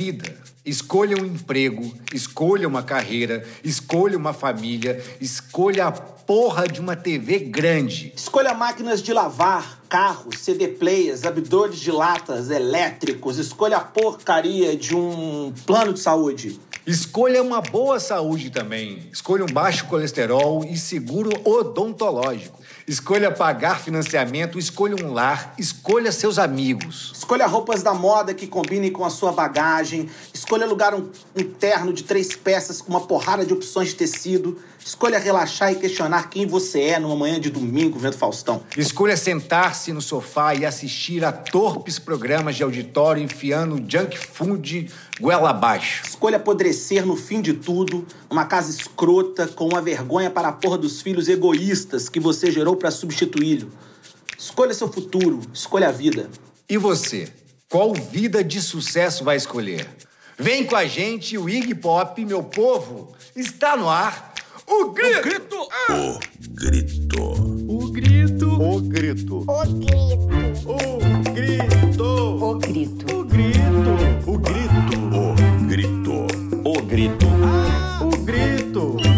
[0.00, 0.34] Vida.
[0.64, 7.38] Escolha um emprego, escolha uma carreira, escolha uma família, escolha a porra de uma TV
[7.40, 8.10] grande.
[8.16, 13.36] Escolha máquinas de lavar, carros, CD players, abridores de latas, elétricos.
[13.36, 16.58] Escolha a porcaria de um plano de saúde.
[16.86, 19.08] Escolha uma boa saúde também.
[19.12, 22.58] Escolha um baixo colesterol e seguro odontológico.
[22.88, 27.12] Escolha pagar financiamento, escolha um lar, escolha seus amigos.
[27.14, 30.08] Escolha roupas da moda que combinem com a sua bagagem.
[30.32, 34.58] Escolha alugar um, um terno de três peças com uma porrada de opções de tecido.
[34.84, 38.62] Escolha relaxar e questionar quem você é numa manhã de domingo vendo Faustão.
[38.76, 45.50] Escolha sentar-se no sofá e assistir a torpes programas de auditório enfiando junk food goela
[45.50, 46.02] abaixo.
[46.06, 50.78] Escolha apodrecer no fim de tudo, uma casa escrota com uma vergonha para a porra
[50.78, 53.70] dos filhos egoístas que você gerou para substituí-lo.
[54.38, 56.30] Escolha seu futuro, escolha a vida.
[56.68, 57.28] E você?
[57.68, 59.86] Qual vida de sucesso vai escolher?
[60.38, 64.29] Vem com a gente, o Iggy Pop, meu povo, está no ar.
[64.72, 65.66] O grito!
[65.90, 66.20] O
[66.54, 67.22] grito.
[67.68, 68.48] O grito.
[68.48, 69.44] O grito.
[69.48, 70.44] O grito.
[70.64, 72.04] O grito.
[72.40, 73.04] O grito.
[73.18, 73.90] O grito.
[74.26, 75.00] O grito.
[75.02, 76.26] O grito.
[76.64, 77.26] O grito.
[78.00, 78.96] O grito.
[78.96, 79.09] Grito.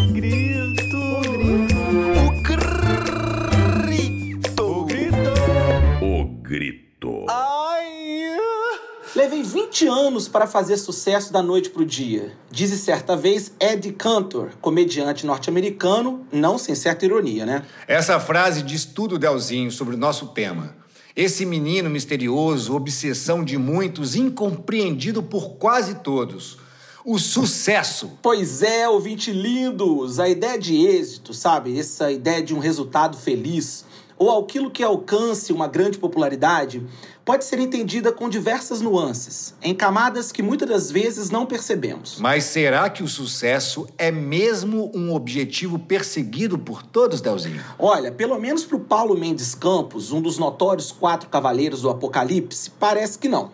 [9.14, 12.32] Levei 20 anos para fazer sucesso da noite pro dia.
[12.50, 17.62] Diz certa vez Ed Cantor, comediante norte-americano, não sem certa ironia, né?
[17.86, 20.74] Essa frase diz tudo, Delzinho, sobre o nosso tema.
[21.14, 26.56] Esse menino misterioso, obsessão de muitos, incompreendido por quase todos.
[27.05, 28.12] O sucesso.
[28.22, 31.78] Pois é, ouvinte lindos, a ideia de êxito, sabe?
[31.78, 33.84] Essa ideia de um resultado feliz,
[34.24, 36.86] ou aquilo que alcance uma grande popularidade,
[37.24, 42.18] pode ser entendida com diversas nuances, em camadas que muitas das vezes não percebemos.
[42.20, 47.62] Mas será que o sucesso é mesmo um objetivo perseguido por todos, Delzinho?
[47.78, 52.70] Olha, pelo menos para o Paulo Mendes Campos, um dos notórios quatro cavaleiros do Apocalipse,
[52.70, 53.50] parece que não.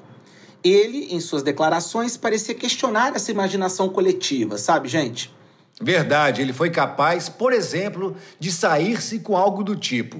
[0.63, 5.33] Ele, em suas declarações, parecia questionar essa imaginação coletiva, sabe, gente?
[5.81, 10.19] Verdade, ele foi capaz, por exemplo, de sair-se com algo do tipo: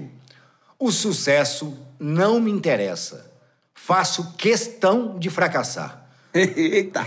[0.81, 3.29] O sucesso não me interessa.
[3.75, 6.05] Faço questão de fracassar.
[6.33, 7.03] Eita!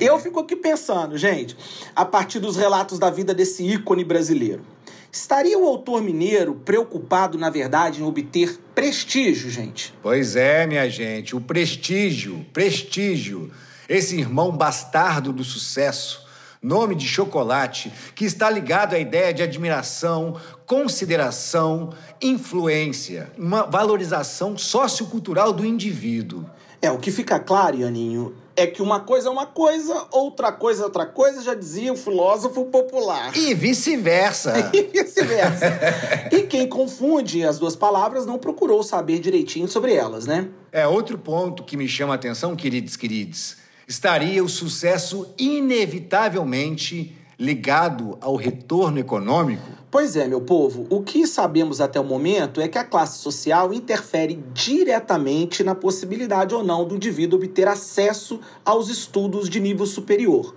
[0.00, 1.56] Eu fico aqui pensando, gente,
[1.96, 4.64] a partir dos relatos da vida desse ícone brasileiro.
[5.10, 9.92] Estaria o autor mineiro preocupado, na verdade, em obter prestígio, gente?
[10.00, 13.50] Pois é, minha gente, o prestígio, prestígio.
[13.88, 16.24] Esse irmão bastardo do sucesso,
[16.62, 21.90] nome de chocolate, que está ligado à ideia de admiração, consideração,
[22.20, 26.44] influência, uma valorização sociocultural do indivíduo.
[26.82, 30.82] É, o que fica claro, Ianinho, é que uma coisa é uma coisa, outra coisa
[30.82, 33.36] é outra coisa, já dizia o filósofo popular.
[33.36, 34.70] E vice-versa.
[34.74, 36.28] E vice-versa.
[36.32, 40.48] e quem confunde as duas palavras não procurou saber direitinho sobre elas, né?
[40.72, 43.56] É outro ponto que me chama a atenção, queridos, queridos.
[43.86, 49.70] Estaria o sucesso inevitavelmente ligado ao retorno econômico?
[49.98, 53.72] Pois é, meu povo, o que sabemos até o momento é que a classe social
[53.72, 60.54] interfere diretamente na possibilidade ou não do indivíduo obter acesso aos estudos de nível superior.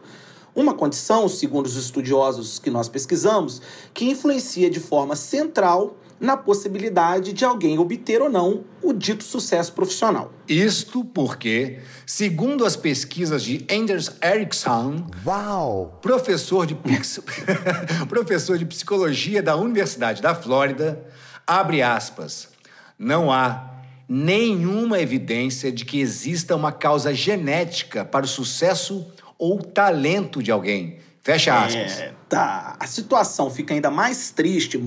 [0.53, 3.61] Uma condição, segundo os estudiosos que nós pesquisamos,
[3.93, 9.71] que influencia de forma central na possibilidade de alguém obter ou não o dito sucesso
[9.73, 10.33] profissional.
[10.47, 15.97] Isto porque, segundo as pesquisas de Anders Ericsson, Uau.
[16.01, 16.75] professor de,
[18.09, 21.05] professor de psicologia da Universidade da Flórida,
[21.47, 22.49] abre aspas,
[22.97, 23.69] não há
[24.07, 29.07] nenhuma evidência de que exista uma causa genética para o sucesso
[29.37, 30.97] ou talento de alguém.
[31.21, 31.99] Fecha aspas.
[31.99, 32.75] É, tá.
[32.79, 34.83] A situação fica ainda mais triste,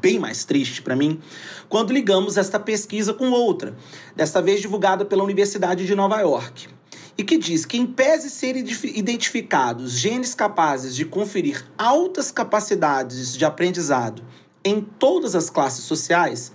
[0.00, 1.20] bem mais triste para mim,
[1.68, 3.76] quando ligamos esta pesquisa com outra,
[4.14, 6.68] desta vez divulgada pela Universidade de Nova York,
[7.16, 8.64] e que diz que, em pese serem
[8.94, 14.22] identificados genes capazes de conferir altas capacidades de aprendizado
[14.64, 16.52] em todas as classes sociais,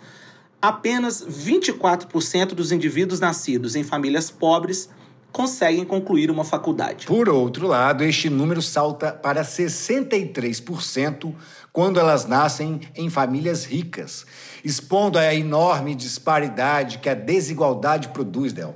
[0.62, 4.90] apenas 24% dos indivíduos nascidos em famílias pobres
[5.32, 7.06] conseguem concluir uma faculdade.
[7.06, 11.34] Por outro lado, este número salta para 63%
[11.72, 14.26] quando elas nascem em famílias ricas,
[14.64, 18.76] expondo a enorme disparidade que a desigualdade produz, Del.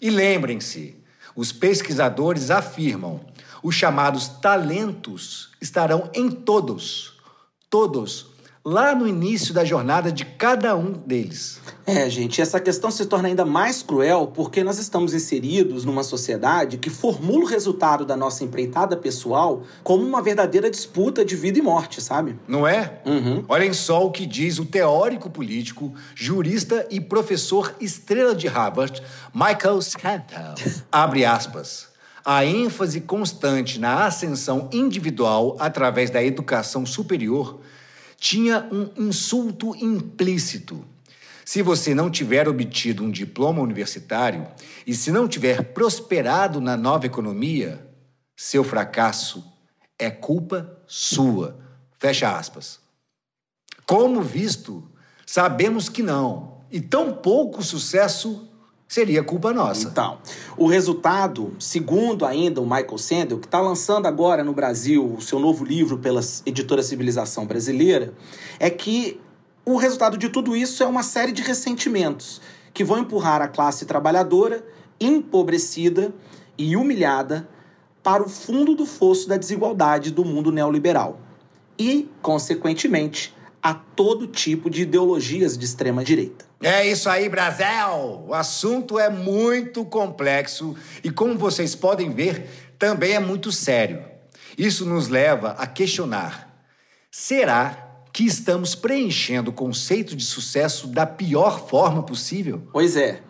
[0.00, 0.96] E lembrem-se,
[1.34, 3.20] os pesquisadores afirmam,
[3.62, 7.14] os chamados talentos estarão em todos,
[7.68, 8.35] todos,
[8.66, 11.60] lá no início da jornada de cada um deles.
[11.86, 16.76] É, gente, essa questão se torna ainda mais cruel porque nós estamos inseridos numa sociedade
[16.76, 21.62] que formula o resultado da nossa empreitada pessoal como uma verdadeira disputa de vida e
[21.62, 22.36] morte, sabe?
[22.48, 23.00] Não é?
[23.06, 23.44] Uhum.
[23.46, 29.00] Olhem só o que diz o teórico político, jurista e professor estrela de Harvard,
[29.32, 30.54] Michael Scantel.
[30.90, 31.86] Abre aspas.
[32.24, 37.60] A ênfase constante na ascensão individual através da educação superior
[38.18, 40.84] tinha um insulto implícito.
[41.44, 44.48] Se você não tiver obtido um diploma universitário
[44.86, 47.86] e se não tiver prosperado na nova economia,
[48.36, 49.44] seu fracasso
[49.98, 51.58] é culpa sua.
[51.98, 52.80] Fecha aspas.
[53.86, 54.90] Como visto,
[55.24, 56.64] sabemos que não.
[56.70, 58.45] E tão pouco sucesso
[58.88, 59.88] seria culpa nossa.
[59.88, 60.18] Então,
[60.56, 65.38] o resultado, segundo ainda o Michael Sandel, que está lançando agora no Brasil o seu
[65.38, 68.14] novo livro pela editora Civilização Brasileira,
[68.58, 69.20] é que
[69.64, 72.40] o resultado de tudo isso é uma série de ressentimentos
[72.72, 74.64] que vão empurrar a classe trabalhadora
[75.00, 76.14] empobrecida
[76.56, 77.48] e humilhada
[78.02, 81.20] para o fundo do fosso da desigualdade do mundo neoliberal
[81.78, 86.45] e, consequentemente, a todo tipo de ideologias de extrema direita.
[86.62, 88.24] É isso aí, Brasil!
[88.26, 90.74] O assunto é muito complexo
[91.04, 92.48] e, como vocês podem ver,
[92.78, 94.02] também é muito sério.
[94.56, 96.64] Isso nos leva a questionar:
[97.10, 102.62] será que estamos preenchendo o conceito de sucesso da pior forma possível?
[102.72, 103.20] Pois é.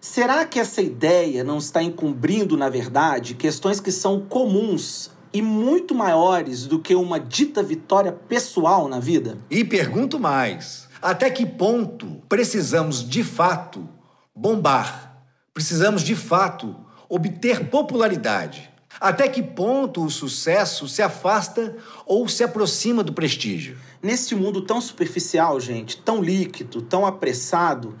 [0.00, 5.92] Será que essa ideia não está encobrindo, na verdade, questões que são comuns e muito
[5.92, 9.36] maiores do que uma dita vitória pessoal na vida?
[9.50, 13.88] E pergunto mais: até que ponto precisamos de fato
[14.34, 15.22] bombar?
[15.54, 16.76] Precisamos de fato
[17.08, 18.70] obter popularidade?
[19.00, 23.78] Até que ponto o sucesso se afasta ou se aproxima do prestígio?
[24.02, 27.96] Neste mundo tão superficial, gente, tão líquido, tão apressado,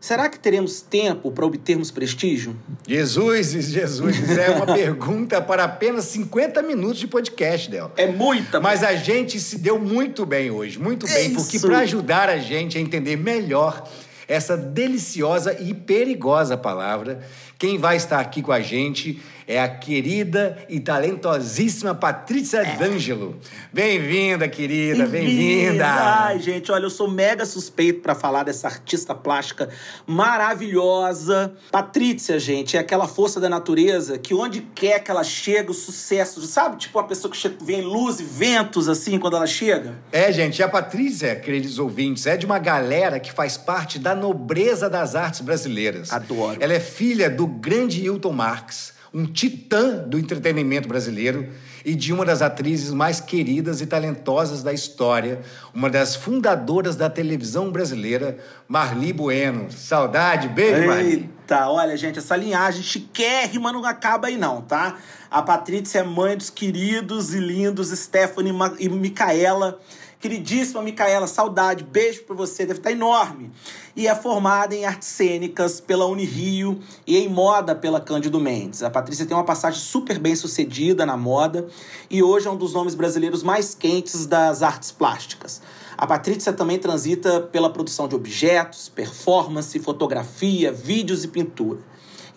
[0.00, 2.56] será que teremos tempo para obtermos prestígio?
[2.86, 7.90] Jesus, Jesus, é uma pergunta para apenas 50 minutos de podcast, Del.
[7.96, 11.66] É muita, Mas a gente se deu muito bem hoje, muito bem, porque isso.
[11.66, 13.88] para ajudar a gente a entender melhor
[14.28, 17.20] essa deliciosa e perigosa palavra,
[17.58, 22.76] quem vai estar aqui com a gente é a querida e talentosíssima Patrícia É.
[22.76, 23.40] D'Angelo.
[23.72, 25.86] Bem-vinda, querida, bem-vinda.
[25.86, 29.70] Ai, gente, olha, eu sou mega suspeito para falar dessa artista plástica
[30.06, 31.54] maravilhosa.
[31.72, 36.42] Patrícia, gente, é aquela força da natureza que onde quer que ela chega, o sucesso,
[36.42, 36.76] sabe?
[36.76, 39.94] Tipo uma pessoa que chega, vem luz e ventos assim quando ela chega.
[40.12, 44.90] É, gente, a Patrícia, queridos ouvintes, é de uma galera que faz parte da nobreza
[44.90, 46.12] das artes brasileiras.
[46.12, 46.58] Adoro.
[46.60, 51.48] Ela é filha do grande Hilton Marx, um titã do entretenimento brasileiro
[51.84, 55.40] e de uma das atrizes mais queridas e talentosas da história,
[55.72, 59.70] uma das fundadoras da televisão brasileira, Marli Bueno.
[59.70, 61.12] Saudade, beijo, Marli.
[61.12, 64.98] Eita, olha, gente, essa linhagem chiquérrima não acaba aí não, tá?
[65.30, 69.80] A Patrícia é mãe dos queridos e lindos Stephanie e Micaela.
[70.20, 73.52] Queridíssima Micaela, saudade, beijo pra você, deve estar enorme.
[73.94, 78.82] E é formada em artes cênicas pela Unirio e em moda pela Cândido Mendes.
[78.82, 81.68] A Patrícia tem uma passagem super bem sucedida na moda
[82.10, 85.62] e hoje é um dos nomes brasileiros mais quentes das artes plásticas.
[85.96, 91.78] A Patrícia também transita pela produção de objetos, performance, fotografia, vídeos e pintura.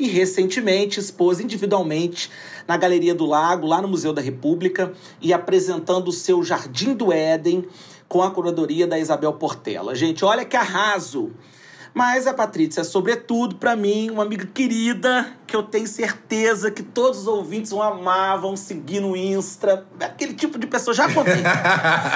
[0.02, 2.32] E recentemente expôs individualmente
[2.68, 7.14] na Galeria do Lago, lá no Museu da República, e apresentando o seu Jardim do
[7.14, 7.68] Éden
[8.08, 9.94] com a curadoria da Isabel Portela.
[9.94, 11.30] Gente, olha que arraso!
[11.94, 17.20] Mas a Patrícia sobretudo, para mim, uma amiga querida que eu tenho certeza que todos
[17.20, 19.86] os ouvintes vão amar, vão seguir no Insta.
[20.00, 21.44] Aquele tipo de pessoa, já contei.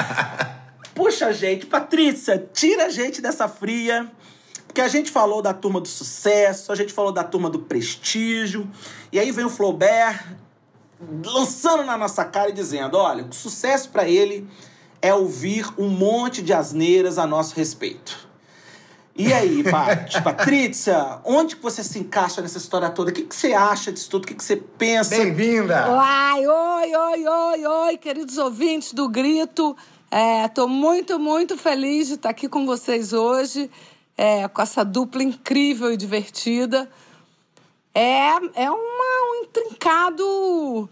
[0.95, 4.11] Puxa, gente, Patrícia, tira a gente dessa fria.
[4.75, 8.69] Porque a gente falou da turma do sucesso, a gente falou da turma do prestígio.
[9.09, 10.35] E aí vem o Flaubert
[11.25, 14.45] lançando na nossa cara e dizendo: olha, o sucesso para ele
[15.01, 18.27] é ouvir um monte de asneiras a nosso respeito.
[19.15, 23.11] E aí, Pat, Patrícia, onde que você se encaixa nessa história toda?
[23.11, 24.25] O que, que você acha disso tudo?
[24.25, 25.15] O que, que você pensa?
[25.15, 25.85] Bem-vinda.
[25.85, 29.73] Ai, oi, oi, oi, oi, queridos ouvintes do Grito.
[30.11, 33.69] É, tô muito, muito feliz de estar aqui com vocês hoje,
[34.17, 36.89] é, com essa dupla incrível e divertida.
[37.93, 40.89] É, é uma, um intrincado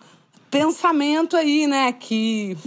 [0.49, 1.91] pensamento aí, né?
[1.91, 2.57] Que,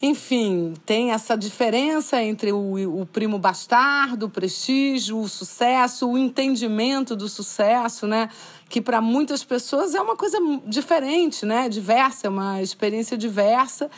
[0.00, 7.14] enfim, tem essa diferença entre o, o primo bastardo, o prestígio, o sucesso, o entendimento
[7.14, 8.28] do sucesso, né?
[8.68, 11.68] Que para muitas pessoas é uma coisa diferente, né?
[11.68, 13.90] Diversa, é uma experiência diversa.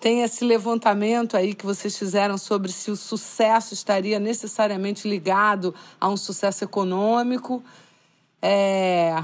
[0.00, 6.08] Tem esse levantamento aí que vocês fizeram sobre se o sucesso estaria necessariamente ligado a
[6.08, 7.62] um sucesso econômico.
[8.40, 9.22] É,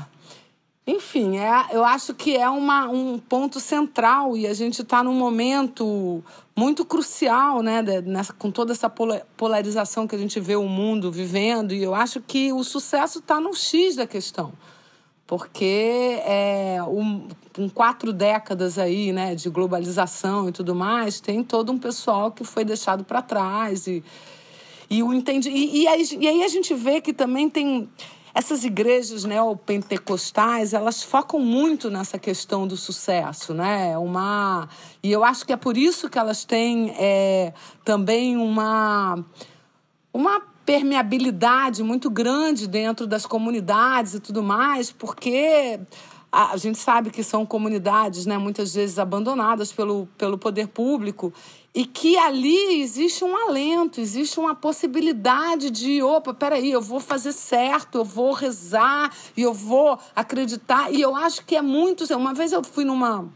[0.86, 5.14] enfim, é, eu acho que é uma, um ponto central e a gente está num
[5.14, 6.22] momento
[6.54, 11.10] muito crucial, né, nessa, com toda essa pola- polarização que a gente vê o mundo
[11.10, 11.72] vivendo.
[11.72, 14.52] E eu acho que o sucesso está no X da questão.
[15.26, 21.72] Porque é, um, com quatro décadas aí, né, de globalização e tudo mais, tem todo
[21.72, 24.04] um pessoal que foi deixado para trás e,
[24.88, 27.88] e o entendi e, e, aí, e aí a gente vê que também tem
[28.36, 33.96] essas igrejas neopentecostais, elas focam muito nessa questão do sucesso, né?
[33.96, 34.68] Uma
[35.02, 39.24] e eu acho que é por isso que elas têm é, também uma
[40.12, 45.78] uma permeabilidade muito grande dentro das comunidades e tudo mais, porque
[46.30, 51.32] a, gente sabe que são comunidades, né, muitas vezes abandonadas pelo, pelo poder público
[51.72, 57.32] e que ali existe um alento, existe uma possibilidade de, opa, peraí, eu vou fazer
[57.32, 60.92] certo, eu vou rezar e eu vou acreditar.
[60.92, 62.04] E eu acho que é muito.
[62.14, 63.28] Uma vez eu fui numa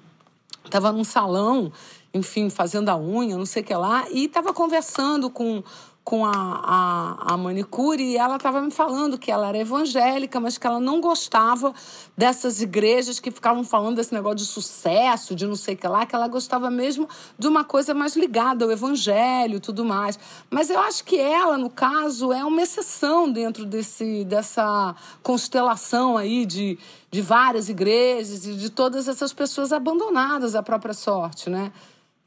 [0.68, 1.72] Tava num salão,
[2.12, 5.62] enfim, fazendo a unha, não sei o que lá, e tava conversando com,
[6.02, 10.58] com a, a, a manicure e ela tava me falando que ela era evangélica, mas
[10.58, 11.74] que ela não gostava
[12.16, 16.06] dessas igrejas que ficavam falando desse negócio de sucesso, de não sei o que lá,
[16.06, 20.18] que ela gostava mesmo de uma coisa mais ligada ao evangelho e tudo mais.
[20.50, 26.44] Mas eu acho que ela, no caso, é uma exceção dentro desse, dessa constelação aí
[26.46, 26.78] de,
[27.10, 31.70] de várias igrejas e de todas essas pessoas abandonadas à própria sorte, né?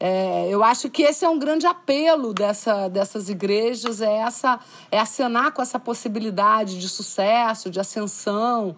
[0.06, 4.60] É, eu acho que esse é um grande apelo dessa, dessas igrejas, é, essa,
[4.92, 8.76] é acenar com essa possibilidade de sucesso, de ascensão.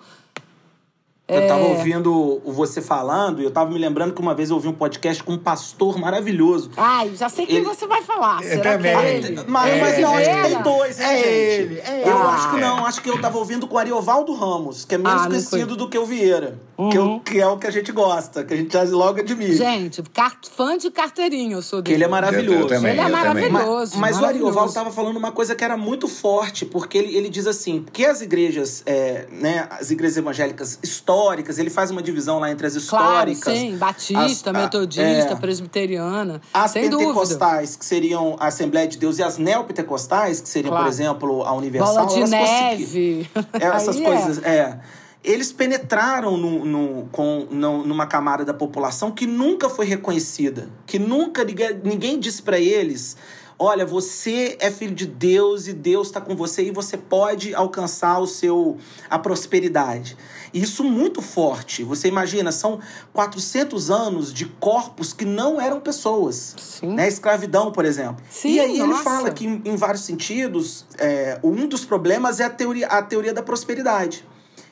[1.27, 1.69] Eu tava É.
[1.69, 2.13] ouvindo
[2.45, 5.23] o você falando e eu tava me lembrando que uma vez eu ouvi um podcast
[5.23, 6.69] com um pastor maravilhoso.
[6.77, 8.43] Ai, já sei quem Ele- você vai falar.
[8.43, 9.15] Eu Será que é também.
[9.15, 9.43] ele?
[9.47, 11.27] Mas, É, mas não, acho que tem dois, né, É gente?
[11.27, 12.27] ele, é eu ele.
[12.27, 14.97] acho que Ah, não, acho que eu tava ouvindo com o Ariovaldo Ramos, que é
[14.99, 15.61] menos Ah, conhecido foi.
[15.63, 15.75] Uhum.
[15.77, 16.59] do que o Vieira.
[16.91, 19.53] Que, eu- que é o que a gente gosta, que a gente já logo admira.
[19.55, 22.11] Gente, car- fã de carteirinho eu sou que ele é dele.
[22.11, 22.51] maravilhoso.
[22.53, 23.49] Eu- eu também, Ele é eu também.
[23.49, 23.91] maravilhoso.
[23.93, 24.25] Mas, mas o maravilhoso.
[24.49, 28.05] Ariovaldo estava falando uma coisa que era muito forte, porque ele, ele diz assim, que
[28.05, 31.14] as igrejas, é, né, as igrejas evangélicas históricas,
[31.57, 33.57] ele faz uma divisão lá entre as Claro, históricas.
[33.59, 33.77] sim.
[33.77, 35.35] Batista, as- metodista, é.
[35.35, 36.41] presbiteriana.
[36.53, 37.09] As sem dúvida.
[37.13, 40.85] pentecostais, que seriam a Assembleia de Deus, e as neopentecostais, que seriam, Claro.
[40.85, 42.05] por exemplo, a Universal.
[42.07, 43.29] Bola de neve.
[43.53, 44.79] É, essas Aí coisas, é.
[45.23, 50.69] Eles penetraram no, no- com, no- numa camada da população que nunca foi reconhecida.
[50.85, 53.17] Que nunca ninguém, ninguém disse para eles:
[53.57, 58.19] olha, você é filho de Deus e Deus está com você e você pode alcançar
[58.19, 58.77] o seu
[59.09, 60.15] a prosperidade.
[60.55, 61.83] Isso muito forte.
[61.83, 62.79] Você imagina, são
[63.11, 66.55] 400 anos de corpos que não eram pessoas.
[66.57, 66.93] Sim.
[66.93, 67.09] Né?
[67.09, 68.23] Escravidão, por exemplo.
[68.29, 69.03] Sim, e aí ele nossa.
[69.03, 73.43] fala que, em, vários sentidos, é, um dos problemas é a teoria, a teoria da
[73.43, 74.25] prosperidade.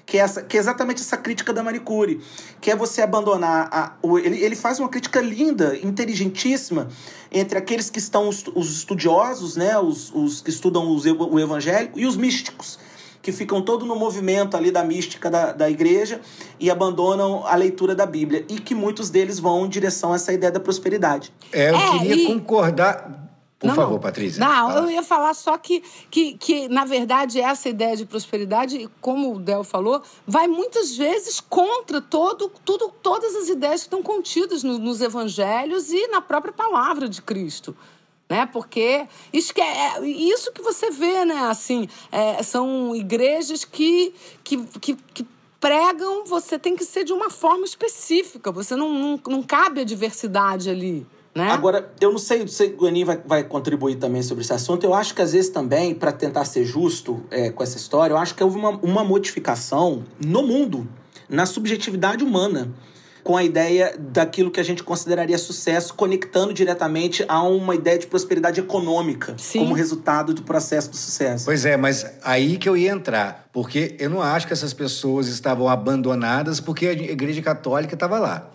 [0.05, 2.21] Que é, essa, que é exatamente essa crítica da Manicure.
[2.61, 3.67] Que é você abandonar.
[3.69, 6.87] A, o, ele, ele faz uma crítica linda, inteligentíssima,
[7.29, 11.99] entre aqueles que estão os, os estudiosos, né, os, os que estudam os, o evangélico,
[11.99, 12.79] e os místicos
[13.23, 16.19] que ficam todo no movimento ali da mística da, da igreja
[16.59, 18.45] e abandonam a leitura da Bíblia.
[18.49, 21.33] E que muitos deles vão em direção a essa ideia da prosperidade.
[21.51, 23.23] É, eu É, queria e- concordar.
[23.57, 23.97] Por Não, favor.
[23.97, 24.41] Patrícia.
[24.45, 24.81] Não, Fala.
[24.81, 29.39] eu ia falar só que, que, que, na verdade, essa ideia de prosperidade, como o
[29.39, 34.77] Del falou, vai muitas vezes contra todo, tudo, todas as ideias que estão contidas no-
[34.77, 37.73] nos evangelhos e na própria palavra de Cristo.
[38.29, 38.45] Né?
[38.51, 41.47] Porque isso que, é, é isso que você vê, né?
[41.49, 44.13] Assim, é, são igrejas que,
[44.43, 45.27] que, que, que
[45.59, 48.51] pregam, você tem que ser de uma forma específica.
[48.51, 51.05] Você não, não, não cabe a diversidade ali.
[51.33, 51.49] Né?
[51.49, 54.83] Agora, eu não sei se o Guanin vai, vai contribuir também sobre esse assunto.
[54.83, 58.17] Eu acho que às vezes também, para tentar ser justo é, com essa história, eu
[58.17, 60.87] acho que houve uma, uma modificação no mundo,
[61.27, 62.71] na subjetividade humana,
[63.23, 68.05] com a ideia daquilo que a gente consideraria sucesso, conectando diretamente a uma ideia de
[68.07, 69.59] prosperidade econômica Sim.
[69.59, 71.45] como resultado do processo do sucesso.
[71.45, 73.47] Pois é, mas aí que eu ia entrar.
[73.53, 78.49] Porque eu não acho que essas pessoas estavam abandonadas porque a Igreja Católica estava lá.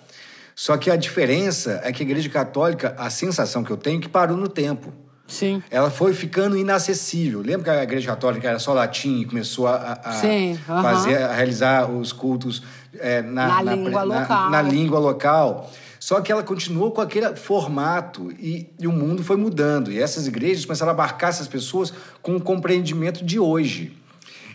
[0.54, 4.02] Só que a diferença é que a Igreja Católica, a sensação que eu tenho é
[4.02, 4.92] que parou no tempo.
[5.28, 5.62] Sim.
[5.70, 7.40] Ela foi ficando inacessível.
[7.42, 10.82] Lembra que a Igreja Católica era só latim e começou a, a- Sim, aham.
[10.82, 12.62] fazer, a realizar os cultos
[12.98, 14.50] é, na, Na língua local.
[14.50, 15.70] na língua local.
[16.00, 19.90] Só que ela continuou com aquele formato e, e o mundo foi mudando.
[19.90, 21.92] E essas igrejas começaram a abarcar essas pessoas
[22.22, 23.96] com o compreendimento de hoje.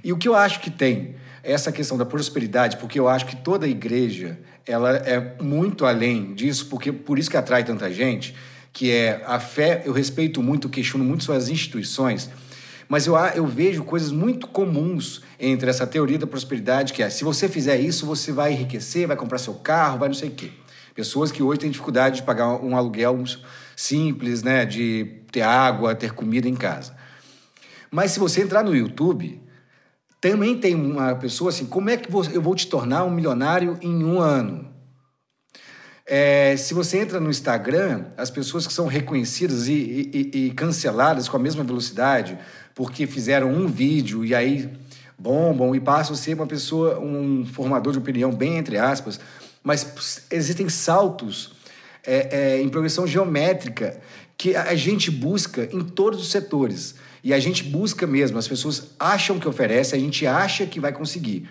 [0.04, 3.36] E o que eu acho que tem essa questão da prosperidade, porque eu acho que
[3.36, 8.34] toda igreja ela é muito além disso, porque por isso que atrai tanta gente,
[8.72, 9.84] que é a fé.
[9.86, 12.30] Eu respeito muito, questiono muito suas instituições,
[12.88, 17.24] mas eu, eu vejo coisas muito comuns entre essa teoria da prosperidade, que é se
[17.24, 20.52] você fizer isso, você vai enriquecer, vai comprar seu carro, vai não sei o quê.
[20.94, 23.24] Pessoas que hoje têm dificuldade de pagar um aluguel
[23.76, 26.96] simples, né, de ter água, ter comida em casa.
[27.90, 29.42] Mas se você entrar no YouTube,
[30.22, 34.04] também tem uma pessoa assim, como é que eu vou te tornar um milionário em
[34.04, 34.74] um ano?
[36.06, 39.74] É, se você entra no Instagram, as pessoas que são reconhecidas e,
[40.14, 42.38] e, e, canceladas com a mesma velocidade,
[42.76, 44.70] porque fizeram um vídeo e aí
[45.18, 49.20] bombam e passam a ser uma pessoa, um formador de opinião, bem entre aspas,
[49.64, 51.54] mas existem saltos
[52.06, 54.00] é, é, em progressão geométrica
[54.38, 56.96] que a gente busca em todos os setores.
[57.24, 60.92] E a gente busca mesmo, as pessoas acham que oferece, a gente acha que vai
[60.92, 61.48] conseguir.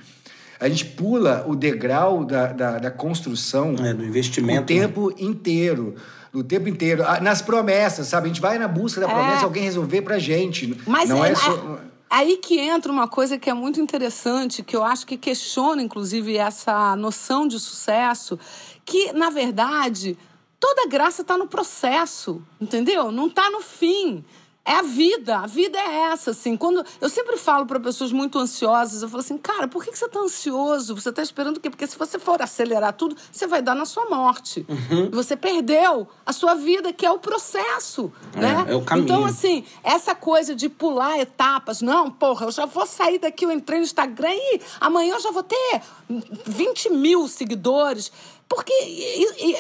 [0.61, 5.17] A gente pula o degrau da, da, da construção é, do investimento o tempo né?
[5.19, 5.97] inteiro.
[6.33, 7.05] O tempo inteiro.
[7.07, 8.27] Ah, nas promessas, sabe?
[8.27, 9.45] A gente vai na busca da promessa, é.
[9.45, 10.79] alguém resolver pra gente.
[10.87, 11.79] Mas não é, é só...
[12.09, 16.37] Aí que entra uma coisa que é muito interessante, que eu acho que questiona, inclusive,
[16.37, 18.39] essa noção de sucesso,
[18.85, 20.19] que, na verdade,
[20.61, 23.11] toda graça está no processo, entendeu?
[23.11, 24.23] Não está no fim.
[24.65, 26.57] É a vida, a vida é essa, assim.
[26.57, 30.05] Quando eu sempre falo para pessoas muito ansiosas, eu falo assim, cara, por que, você
[30.05, 30.95] está ansioso?
[30.95, 31.69] Você está esperando o quê?
[31.69, 34.65] Porque se você for acelerar tudo, você vai dar na sua morte.
[34.69, 35.11] Uhum.
[35.11, 38.65] Você perdeu a sua vida, que é o processo, é, né?
[38.69, 39.05] É o caminho.
[39.05, 43.51] Então, assim, essa coisa de pular etapas, não, porra, eu já vou sair daqui, eu
[43.51, 45.83] entrei no Instagram e amanhã eu já vou ter
[46.47, 48.13] 20 mil seguidores.
[48.55, 48.71] Porque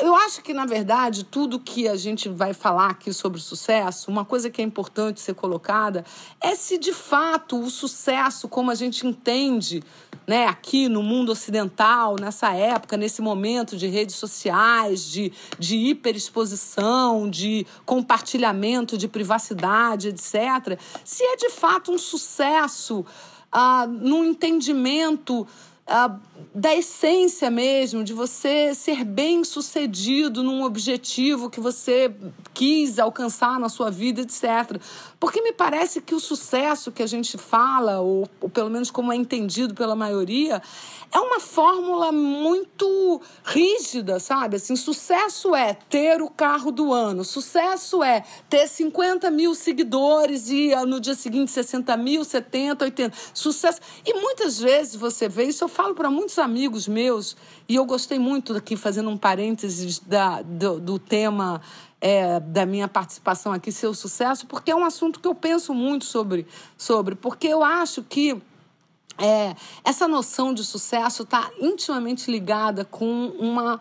[0.02, 4.22] eu acho que, na verdade, tudo que a gente vai falar aqui sobre sucesso, uma
[4.22, 6.04] coisa que é importante ser colocada
[6.38, 9.82] é se de fato o sucesso, como a gente entende
[10.26, 17.30] né, aqui no mundo ocidental, nessa época, nesse momento de redes sociais, de, de hiperexposição,
[17.30, 23.06] de compartilhamento, de privacidade, etc., se é de fato um sucesso
[23.50, 25.46] ah, no entendimento
[26.54, 32.14] da essência mesmo, de você ser bem sucedido num objetivo que você
[32.54, 34.80] quis alcançar na sua vida, etc.
[35.22, 39.12] Porque me parece que o sucesso que a gente fala, ou, ou pelo menos como
[39.12, 40.60] é entendido pela maioria,
[41.12, 44.56] é uma fórmula muito rígida, sabe?
[44.56, 50.74] Assim, sucesso é ter o carro do ano, sucesso é ter 50 mil seguidores e
[50.74, 53.16] ah, no dia seguinte 60 mil, 70, 80.
[53.32, 53.80] Sucesso.
[54.04, 57.36] E muitas vezes você vê isso, eu falo para muitos amigos meus,
[57.68, 61.60] e eu gostei muito aqui, fazendo um parênteses da, do, do tema
[62.02, 66.04] é, da minha participação aqui, seu sucesso, porque é um assunto que eu penso muito
[66.04, 68.42] sobre, sobre porque eu acho que
[69.16, 73.78] é, essa noção de sucesso está intimamente ligada com uma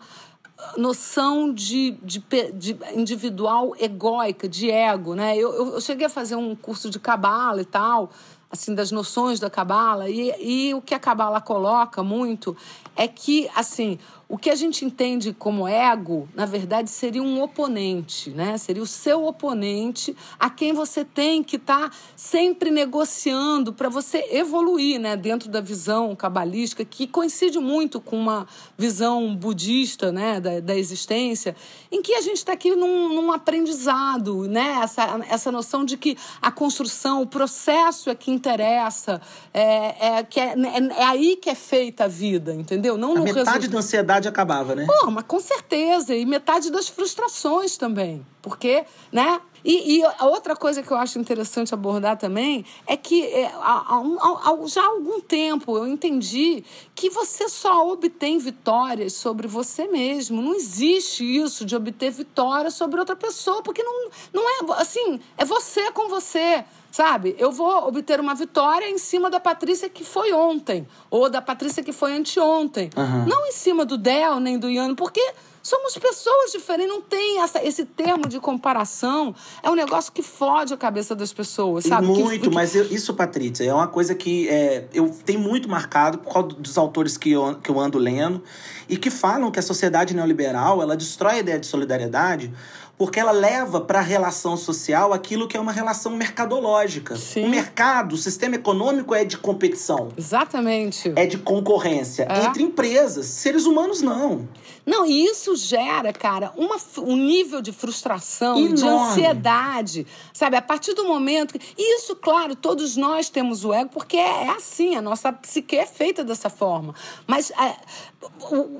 [0.76, 2.22] noção de, de,
[2.54, 5.36] de, individual egóica, de ego, né?
[5.36, 8.10] Eu, eu, cheguei a fazer um curso de cabala e tal,
[8.48, 12.56] assim, das noções da cabala, e, e o que a cabala coloca muito
[12.94, 13.98] é que, assim,
[14.32, 18.56] o que a gente entende como ego, na verdade, seria um oponente, né?
[18.56, 24.26] Seria o seu oponente a quem você tem que estar tá sempre negociando para você
[24.30, 25.18] evoluir, né?
[25.18, 28.46] Dentro da visão cabalística, que coincide muito com uma
[28.78, 30.40] visão budista, né?
[30.40, 31.54] Da, da existência,
[31.90, 34.80] em que a gente está aqui num, num, aprendizado, né?
[34.82, 39.20] Essa, essa noção de que a construção, o processo é que interessa,
[39.52, 42.96] é, é, que é, é, é aí que é feita a vida, entendeu?
[42.96, 43.68] Não a no metade resultado.
[43.68, 44.86] da ansiedade acabava, né?
[44.86, 46.14] Pô, mas com certeza.
[46.14, 48.26] E metade das frustrações também.
[48.40, 49.40] Porque, né?
[49.64, 53.96] E, e, a outra coisa que eu acho interessante abordar também é que é, há,
[53.96, 59.86] há, há, já há algum tempo eu entendi que você só obtém vitórias sobre você
[59.86, 60.42] mesmo.
[60.42, 65.44] Não existe isso de obter vitória sobre outra pessoa, porque não, não é assim, é
[65.44, 66.64] você com você.
[66.90, 67.34] Sabe?
[67.38, 71.82] Eu vou obter uma vitória em cima da Patrícia que foi ontem, ou da Patrícia
[71.82, 72.90] que foi anteontem.
[72.94, 73.26] Uhum.
[73.26, 77.64] Não em cima do Del nem do Iano, porque somos pessoas diferentes, não tem essa,
[77.64, 79.34] esse termo de comparação.
[79.62, 82.06] É um negócio que fode a cabeça das pessoas, sabe?
[82.06, 86.18] Muito, que, mas eu, isso, Patrícia, é uma coisa que é, eu tenho muito marcado
[86.18, 88.42] por causa dos autores que eu, que eu ando lendo
[88.88, 92.52] e que falam que a sociedade neoliberal ela destrói a ideia de solidariedade
[92.98, 97.16] porque ela leva para a relação social aquilo que é uma relação mercadológica.
[97.16, 97.46] Sim.
[97.46, 101.12] O mercado, o sistema econômico é de competição, Exatamente.
[101.16, 102.44] é de concorrência É.
[102.44, 103.26] entre empresas.
[103.26, 104.48] Seres humanos não.
[104.84, 109.10] Não, e isso gera, cara, uma, um nível de frustração, e de Enorme.
[109.10, 110.56] ansiedade, sabe?
[110.56, 111.56] A partir do momento.
[111.58, 115.32] que- E isso, claro, todos nós temos o ego, porque é, é assim, a nossa
[115.32, 116.94] psique é feita dessa forma.
[117.28, 117.76] Mas é,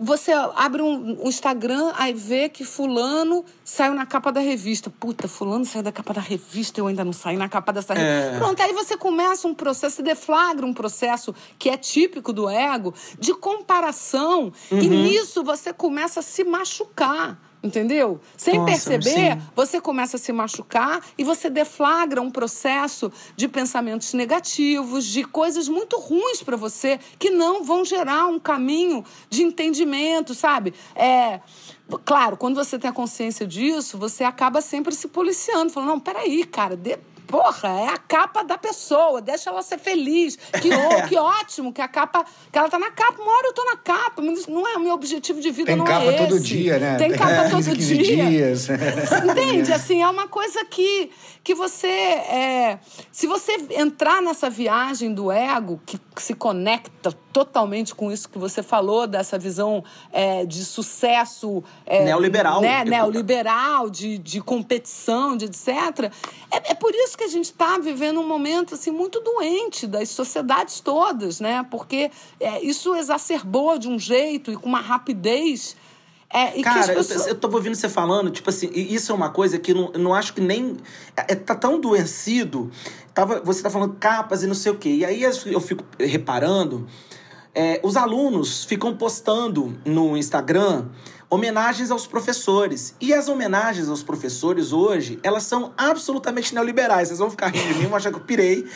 [0.01, 4.91] você abre um, um Instagram, aí vê que Fulano saiu na capa da revista.
[4.91, 8.37] Puta, Fulano saiu da capa da revista, eu ainda não saí na capa dessa revista.
[8.37, 8.39] É.
[8.39, 12.93] Pronto, aí você começa um processo, você deflagra um processo que é típico do ego,
[13.21, 14.53] de comparação.
[14.71, 14.81] E Uhum.
[15.05, 17.39] nisso você começa a se machucar.
[17.65, 18.21] Entendeu?
[18.37, 19.43] Sem Nossa, perceber, sim.
[19.55, 25.69] você começa a se machucar e você deflagra um processo de pensamentos negativos, de coisas
[25.69, 30.75] muito ruins para você que não vão gerar um caminho de entendimento, sabe?
[30.93, 31.39] É,
[32.05, 36.45] claro, quando você tem a consciência disso, você acaba sempre se policiando, falando: não, peraí,
[36.45, 40.37] cara, de- Porra, é a capa da pessoa, deixa ela ser feliz.
[40.61, 42.25] Que, ó- que ótimo que a capa.
[42.51, 44.81] Que ela tá na capa, uma hora eu tô na capa, mas não é o
[44.81, 46.19] meu objetivo de vida, Tem não capa é esse.
[46.29, 46.97] todo dia, né?
[46.97, 48.25] Tem capa 15, todo 15 dia.
[48.27, 48.69] dias.
[48.69, 49.73] Entende?
[49.73, 51.11] Assim, é uma coisa que,
[51.45, 51.89] que você.
[51.89, 52.79] É,
[53.11, 58.39] se você entrar nessa viagem do ego, que, que se conecta totalmente com isso que
[58.39, 61.65] você falou, dessa visão é, de sucesso.
[61.85, 62.61] é, Neoliberal.
[62.61, 66.13] Né, neoliberal, de, de competição, de etc.
[66.51, 70.11] É, é por isso que a gente está vivendo um momento assim, muito doente das
[70.11, 71.67] sociedades todas, né?
[71.71, 75.77] Porque é, isso exacerbou de um jeito e com uma rapidez.
[76.33, 79.15] É, e Cara, eu, pessoas- eu tô ouvindo você falando, tipo assim, e isso é
[79.15, 80.77] uma coisa que eu não, eu não acho que nem.
[81.17, 82.71] É, tá tão doecido.
[83.13, 84.89] Tava, você tá falando capas e não sei o quê.
[84.89, 86.87] E aí eu fico reparando.
[87.55, 90.87] é, os alunos ficam postando no Instagram
[91.29, 92.95] homenagens aos professores.
[93.01, 97.09] E as homenagens aos professores hoje, elas são absolutamente neoliberais.
[97.09, 98.67] Vocês vão ficar rindo de mim, vão achar que eu pirei.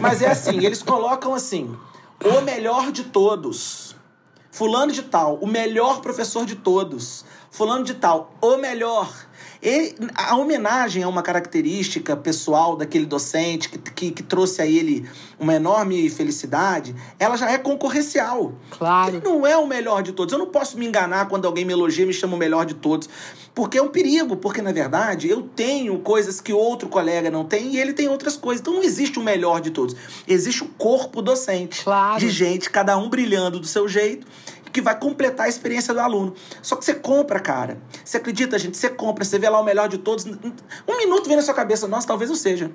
[0.00, 1.76] Mas é assim, eles colocam assim:
[2.24, 3.93] o melhor de todos.
[4.54, 7.24] Fulano de tal, o melhor professor de todos.
[7.50, 9.12] Fulano de tal, o melhor.
[9.60, 15.08] E a homenagem é uma característica pessoal daquele docente que, que, que trouxe a ele
[15.40, 16.94] uma enorme felicidade.
[17.18, 18.52] Ela já é concorrencial.
[18.70, 19.16] Claro.
[19.16, 20.32] Ele não é o melhor de todos.
[20.32, 22.74] Eu não posso me enganar quando alguém me elogia e me chama o melhor de
[22.74, 23.08] todos.
[23.54, 27.74] Porque é um perigo, porque na verdade eu tenho coisas que outro colega não tem
[27.74, 28.60] e ele tem outras coisas.
[28.60, 29.96] Então não existe o melhor de todos.
[30.28, 32.20] Existe o corpo docente Claro.
[32.20, 34.26] de gente, cada um brilhando do seu jeito,
[34.74, 36.34] que vai completar a experiência do aluno.
[36.60, 37.78] Só que você compra, cara.
[38.04, 38.76] Você acredita, gente?
[38.76, 40.26] Você compra, você vê lá o melhor de todos.
[40.26, 42.72] Um minuto vem na sua cabeça, nossa, talvez eu seja.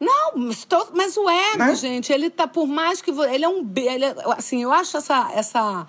[0.00, 1.74] Não, mas, to- mas o ego, Né?
[1.74, 5.30] gente, ele tá por mais que ele é um ele é- assim, eu acho essa
[5.34, 5.86] essa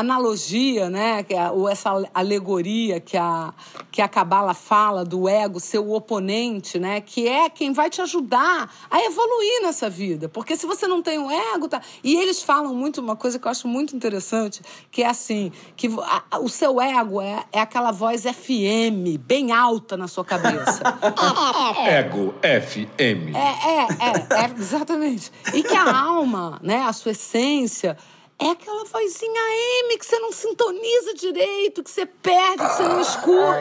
[0.00, 3.52] analogia, né, é- ou essa alegoria que a
[3.92, 8.00] que a cabala fala do ego ser o oponente, né, que é quem vai te
[8.00, 11.80] ajudar a evoluir nessa vida, porque se você não tem o ego, tá?
[12.04, 15.88] E eles falam muito uma coisa que eu acho muito interessante, que é assim, que
[16.30, 20.82] a- o seu ego é, é aquela voz FM bem alta na sua cabeça.
[21.86, 23.34] Ego FM.
[23.34, 25.32] É, é, é, é, exatamente.
[25.52, 27.96] E que a alma, né, a sua essência,
[28.40, 33.00] é aquela vozinha AM que você não sintoniza direito, que você perde, que você não
[33.00, 33.56] escuta.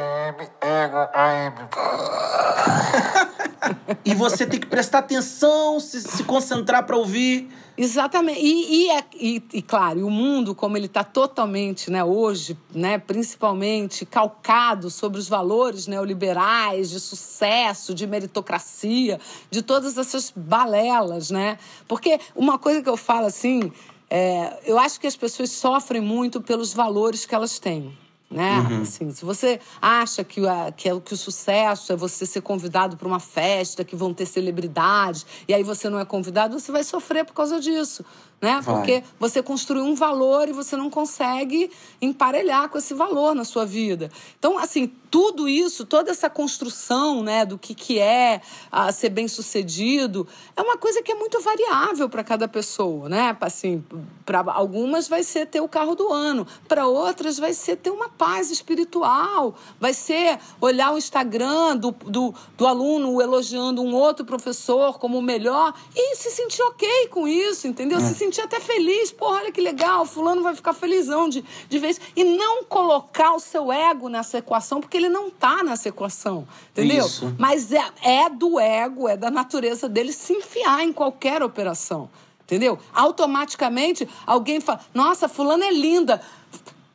[4.05, 7.49] E você tem que prestar atenção, se, se concentrar para ouvir.
[7.77, 8.39] Exatamente.
[8.41, 12.97] E, e, é- e- e, claro, o mundo, como ele está totalmente, né, hoje, né,
[12.97, 19.19] principalmente calcado sobre os valores neoliberais de sucesso, de meritocracia,
[19.51, 21.57] de todas essas balelas, né?
[21.87, 23.71] Porque uma coisa que eu falo assim,
[24.09, 27.97] é, eu acho que as pessoas sofrem muito pelos valores que elas têm.
[28.31, 28.59] Né?
[28.83, 32.95] Assim, se você acha que, a- que, é- que o sucesso é você ser convidado
[32.95, 36.83] para uma festa, que vão ter celebridades, e aí você não é convidado, você vai
[36.83, 38.05] sofrer por causa disso.
[38.41, 38.61] Né?
[38.61, 38.75] Vai.
[38.75, 41.69] Porque você construiu um valor e você não consegue
[42.01, 44.09] emparelhar com esse valor na sua vida.
[44.37, 50.27] Então, assim, tudo isso, toda essa construção né, do que, que é ah, ser bem-sucedido,
[50.55, 53.09] é uma coisa que é muito variável para cada pessoa.
[53.09, 53.35] Né?
[53.41, 53.83] Assim,
[54.25, 58.09] para algumas vai ser ter o carro do ano, para outras vai ser ter uma
[58.09, 64.99] paz espiritual, vai ser olhar o Instagram do, do, do aluno elogiando um outro professor
[64.99, 67.99] como o melhor e se sentir ok com isso, entendeu?
[67.99, 69.11] Se sentir até feliz.
[69.11, 71.99] Pô, olha que legal, fulano vai ficar felizão de, de isso.
[72.15, 77.05] E não colocar o seu ego nessa equação, porque ele não tá nessa equação, entendeu?
[77.05, 77.35] Isso.
[77.37, 82.09] Mas é, é do ego, é da natureza dele se enfiar em qualquer operação.
[82.43, 82.79] Entendeu?
[82.93, 86.21] Automaticamente alguém fala: Nossa, fulana é linda.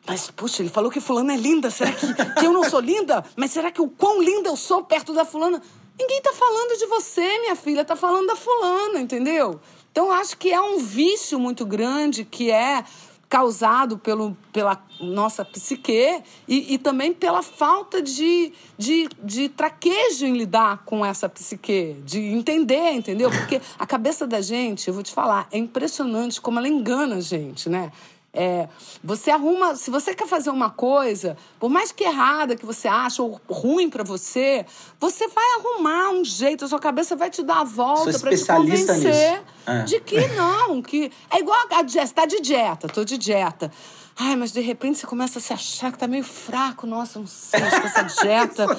[0.06, 1.70] Mas, puxa, ele falou que fulana é linda.
[1.70, 3.24] Será que, que eu não sou linda?
[3.36, 5.62] Mas será que o quão linda eu sou perto da fulana?
[5.98, 7.84] Ninguém tá falando de você, minha filha.
[7.84, 9.60] Tá falando da fulana, entendeu?
[9.94, 12.82] Então, acho que é um vício muito grande que é
[13.28, 20.36] causado pelo, pela nossa psique e, e também pela falta de, de, de traquejo em
[20.36, 23.30] lidar com essa psique, de entender, entendeu?
[23.30, 27.20] Porque a cabeça da gente, eu vou te falar, é impressionante como ela engana a
[27.20, 27.92] gente, né?
[28.36, 28.68] É,
[29.02, 33.22] você arruma, se você quer fazer uma coisa, por mais que errada que você acha
[33.22, 34.66] ou ruim para você,
[34.98, 38.44] você vai arrumar um jeito, a sua cabeça vai te dar a volta para te
[38.44, 39.44] convencer nisso.
[39.66, 39.82] É.
[39.84, 43.70] de que não, que é igual a dieta, você tá de dieta, tô de dieta.
[44.16, 46.86] Ai, mas de repente você começa a se achar que tá meio fraco.
[46.86, 48.66] Nossa, não sei, acho que essa dieta.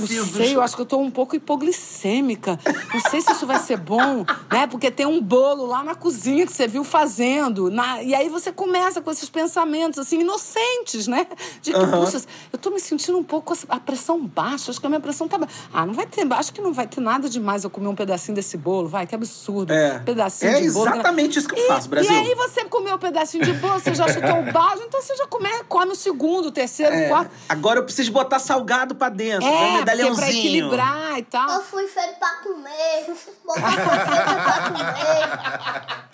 [0.00, 2.58] Não sei, eu acho que eu tô um pouco hipoglicêmica.
[2.92, 4.66] Não sei se isso vai ser bom, né?
[4.66, 7.70] Porque tem um bolo lá na cozinha que você viu fazendo.
[7.70, 8.02] Na...
[8.02, 11.28] E aí você começa com esses pensamentos, assim, inocentes, né?
[11.62, 12.20] De que, puxa,
[12.52, 14.72] eu tô me sentindo um pouco a pressão baixa.
[14.72, 15.54] Acho que a minha pressão tá baixa.
[15.72, 16.26] Ah, não vai ter.
[16.32, 18.88] Acho que não vai ter nada demais eu comer um pedacinho desse bolo.
[18.88, 19.72] Vai, que absurdo.
[19.72, 19.98] É.
[19.98, 20.88] Um pedacinho É de bolo.
[20.88, 22.12] exatamente isso que eu E- faço, Brasil.
[22.12, 25.16] E aí você comeu um pedacinho de bolo, você já chutou o balde, então você
[25.16, 27.30] já come, come o segundo, o terceiro, o É, quarto.
[27.48, 29.46] Agora eu preciso botar salgado pra dentro, né?
[29.46, 30.28] É, porque pra medalhãozinho.
[30.38, 31.50] equilibrar e tal.
[31.50, 33.06] Eu fui feito pra comer.
[33.44, 36.06] Pra comer.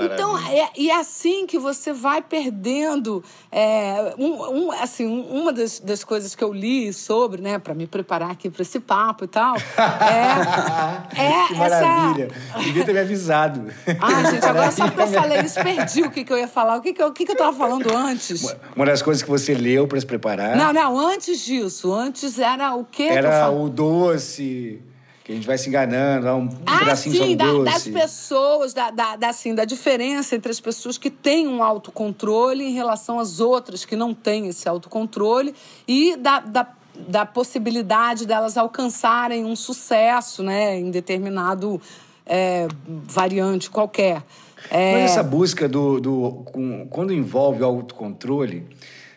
[0.00, 3.22] Então, é, e é assim que você vai perdendo.
[3.50, 7.74] é, um, um- assim, um- uma das, das coisas que eu li sobre, né, para
[7.74, 9.58] me preparar aqui para esse papo e tal, é,
[11.20, 11.80] é que essa.
[11.80, 12.28] maravilha.
[12.58, 13.66] Devia ter me avisado.
[14.00, 16.76] Ai, gente, agora só porque eu falei isso, perdi o que, que eu ia falar.
[16.76, 18.56] O que, que, eu, o que, que eu tava falando antes?
[18.74, 21.92] Uma das coisas que você leu para se preparar Não, não, antes disso.
[21.92, 23.64] Antes era o quê que eu era falo?
[23.64, 24.80] o doce,
[25.24, 27.64] que a gente vai se enganando, dá um Ah, pedacinho sim, da- doce.
[27.72, 32.64] das pessoas, da, da, da, assim, da diferença entre as pessoas que têm um autocontrole
[32.64, 35.54] em relação às outras que não têm esse autocontrole
[35.86, 41.78] e da, da, da possibilidade delas alcançarem um sucesso né, em determinado
[42.24, 44.22] é, variante qualquer.
[44.70, 48.66] É, Mas essa busca do, do com- quando envolve o autocontrole,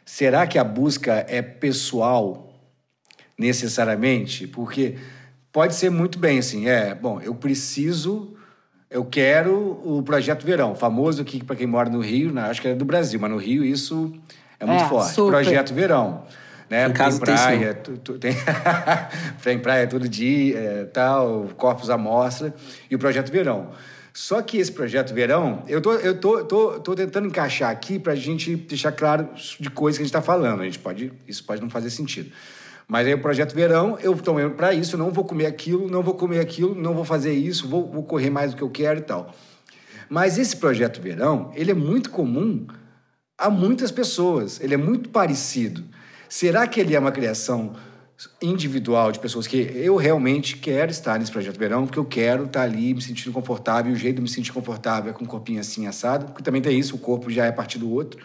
[0.06, 2.48] será que a busca é pessoal
[3.38, 4.48] necessariamente?
[4.48, 4.96] Porque
[5.52, 8.34] pode ser muito bem assim, é, bom, eu preciso,
[8.90, 12.68] eu quero o projeto Verão, famoso aqui para quem mora no Rio, né, acho que
[12.70, 14.14] é do Brasil, mas no Rio isso
[14.60, 15.14] é muito É, forte.
[15.14, 15.32] super.
[15.32, 16.24] Projeto Verão.
[16.70, 16.88] Né?
[16.88, 18.32] Em casa tem tem isso praia, tu- tu- tem,
[19.44, 22.54] tem praia todo dia, é, tal, corpos à mostra,
[22.90, 23.72] e o Projeto Verão.
[24.14, 28.14] Só que esse Projeto Verão, eu tô, eu tô, tô, tô tentando encaixar aqui para
[28.14, 30.62] a gente deixar claro de coisas que a gente está falando.
[30.62, 32.32] A gente pode, isso pode não fazer sentido.
[32.88, 36.14] Mas aí o Projeto Verão, eu então, para isso, não vou comer aquilo, não vou
[36.14, 39.04] comer aquilo, não vou fazer isso, vou, vou correr mais do que eu quero e
[39.04, 39.34] tal.
[40.10, 42.68] Mas esse Projeto Verão, ele é muito comum
[43.38, 44.60] a muitas pessoas.
[44.60, 45.84] Ele é muito parecido.
[46.28, 47.74] Será que ele é uma criação
[48.42, 52.64] individual de pessoas que eu realmente quero estar nesse projeto verão, porque eu quero estar
[52.64, 55.60] ali me sentindo confortável, e o jeito de me sentir confortável é com um corpinho
[55.60, 58.24] assim assado, porque também tem isso, o corpo já é parte do outro.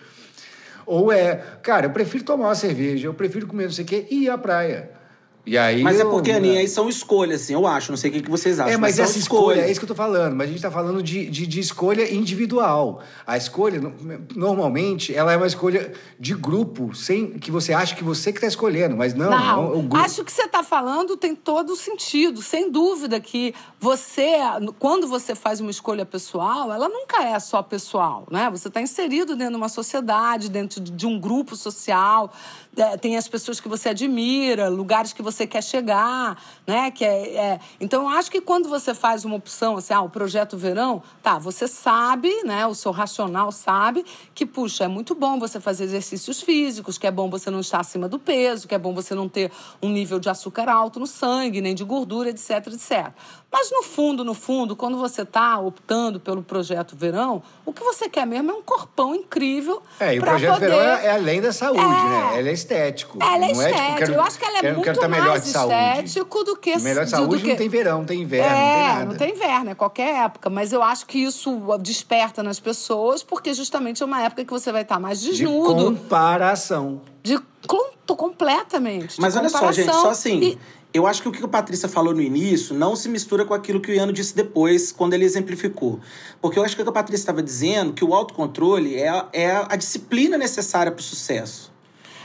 [0.84, 4.06] Ou é, cara, eu prefiro tomar uma cerveja, eu prefiro comer não sei o quê
[4.10, 4.95] e ir à praia.
[5.46, 7.92] E aí Mas é eu- porque, Aninha, aí são escolhas, assim, eu acho.
[7.92, 8.72] Não sei o que vocês acham.
[8.72, 10.34] é, mas são essa escolha, é isso que eu tô falando.
[10.34, 13.00] Mas a gente tá falando de, de, de escolha individual.
[13.24, 13.94] A escolha, no-
[14.34, 18.46] normalmente, ela é uma escolha de grupo, sem que você acha que você que tá
[18.48, 19.96] escolhendo, mas não, Não, é o grupo.
[19.98, 22.42] acho que você está falando tem todo o sentido.
[22.42, 24.38] Sem dúvida que você,
[24.80, 28.50] quando você faz uma escolha pessoal, ela nunca é só pessoal, né?
[28.50, 32.32] Você está inserido dentro de uma sociedade, dentro de de um grupo social.
[32.76, 36.90] É, Tem as pessoas que você admira, lugares que você quer chegar, né?
[36.90, 40.10] Que é, é- Então, eu acho que quando você faz uma opção, assim, ah, o
[40.10, 42.66] projeto verão, tá, você sabe, né?
[42.66, 47.10] O seu racional sabe que, puxa, é muito bom você fazer exercícios físicos, que é
[47.10, 49.50] bom você não estar acima do peso, que é bom você não ter
[49.82, 53.12] um nível de açúcar alto no sangue, nem de gordura, etc, etc.
[53.58, 58.06] Mas no fundo, no fundo, quando você está optando pelo projeto verão, o que você
[58.06, 59.82] quer mesmo é um corpão incrível.
[59.98, 60.68] É, e o projeto poder...
[60.68, 61.84] verão é, é além da saúde, É.
[61.86, 62.38] né?
[62.38, 63.16] Ele é estético.
[63.18, 63.82] Ela é não estética.
[63.86, 65.74] tipo, quero- eu acho que ela é quero, muito quero estar melhor mais de saúde.
[65.74, 66.78] estético do que...
[66.78, 69.04] Melhor de do saúde que- não tem verão, não tem inverno, não tem é, nada.
[69.06, 70.50] não tem inverno, é qualquer época.
[70.50, 74.70] Mas eu acho que isso desperta nas pessoas, porque justamente é uma época que você
[74.70, 75.94] vai estar mais De desnudo.
[75.94, 77.00] comparação.
[77.22, 79.16] De, com- tô completamente.
[79.16, 80.02] de Mas olha só, gente, comparação.
[80.02, 80.40] só assim.
[80.42, 80.58] E-
[80.96, 83.80] Eu acho que o que a Patrícia falou no início não se mistura com aquilo
[83.80, 86.00] que o Iano disse depois, quando ele exemplificou.
[86.40, 89.28] Porque eu acho que o que a Patrícia estava dizendo que o autocontrole é, a-
[89.32, 91.70] é a disciplina necessária para o sucesso.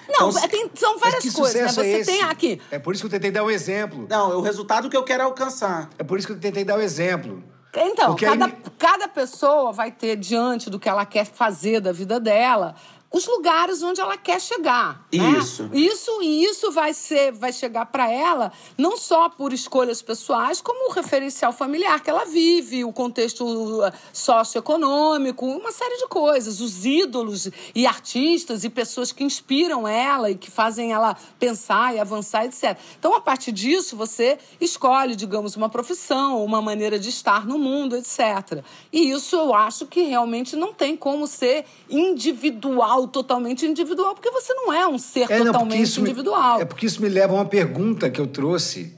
[0.09, 1.67] Não, Então, é, tem- são várias coisas, né?
[1.67, 2.11] sucesso Você é esse?
[2.11, 2.61] tem aqui.
[2.71, 4.07] É por isso que eu tentei dar um exemplo.
[4.09, 5.89] Não, é o resultado que eu quero alcançar.
[5.97, 7.43] É por isso que eu tentei dar um exemplo.
[7.73, 11.79] Então, Porque aí cada, me- cada pessoa vai ter, diante do que ela quer fazer
[11.79, 12.75] da vida dela,
[13.11, 15.05] os lugares onde ela quer chegar.
[15.13, 15.37] né?
[15.37, 15.69] Isso.
[15.73, 20.89] Isso e isso vai ser, vai chegar para ela não só por escolhas pessoais, como
[20.89, 26.85] o referencial familiar que ela vive, o contexto uh, socioeconômico, uma série de coisas, os
[26.85, 32.45] ídolos e artistas e pessoas que inspiram ela e que fazem ela pensar e avançar,
[32.45, 32.77] etc.
[32.97, 37.97] Então, a partir disso, você escolhe, digamos, uma profissão, uma maneira de estar no mundo,
[37.97, 38.63] etc.
[38.91, 44.53] E isso eu acho que realmente não tem como ser individual, totalmente individual, porque você
[44.53, 46.59] não é um ser É, não, totalmente isso me- individual.
[46.61, 48.95] é porque isso me leva a uma pergunta que eu trouxe,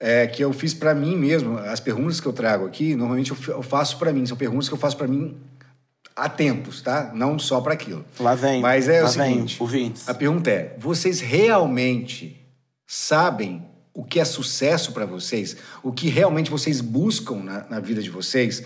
[0.00, 1.58] é, que eu fiz pra mim mesmo.
[1.58, 4.24] As perguntas que eu trago aqui, normalmente eu eu faço pra mim.
[4.26, 5.36] São perguntas que eu faço pra mim
[6.14, 7.10] há tempos, tá?
[7.14, 8.04] Não só pra aquilo.
[8.20, 8.60] Lá vem.
[8.60, 12.36] Mas é lá o seguinte: Vem, a pergunta é: vocês realmente
[12.86, 15.56] sabem o que é sucesso pra vocês?
[15.82, 18.62] O que realmente vocês buscam na, na vida de vocês?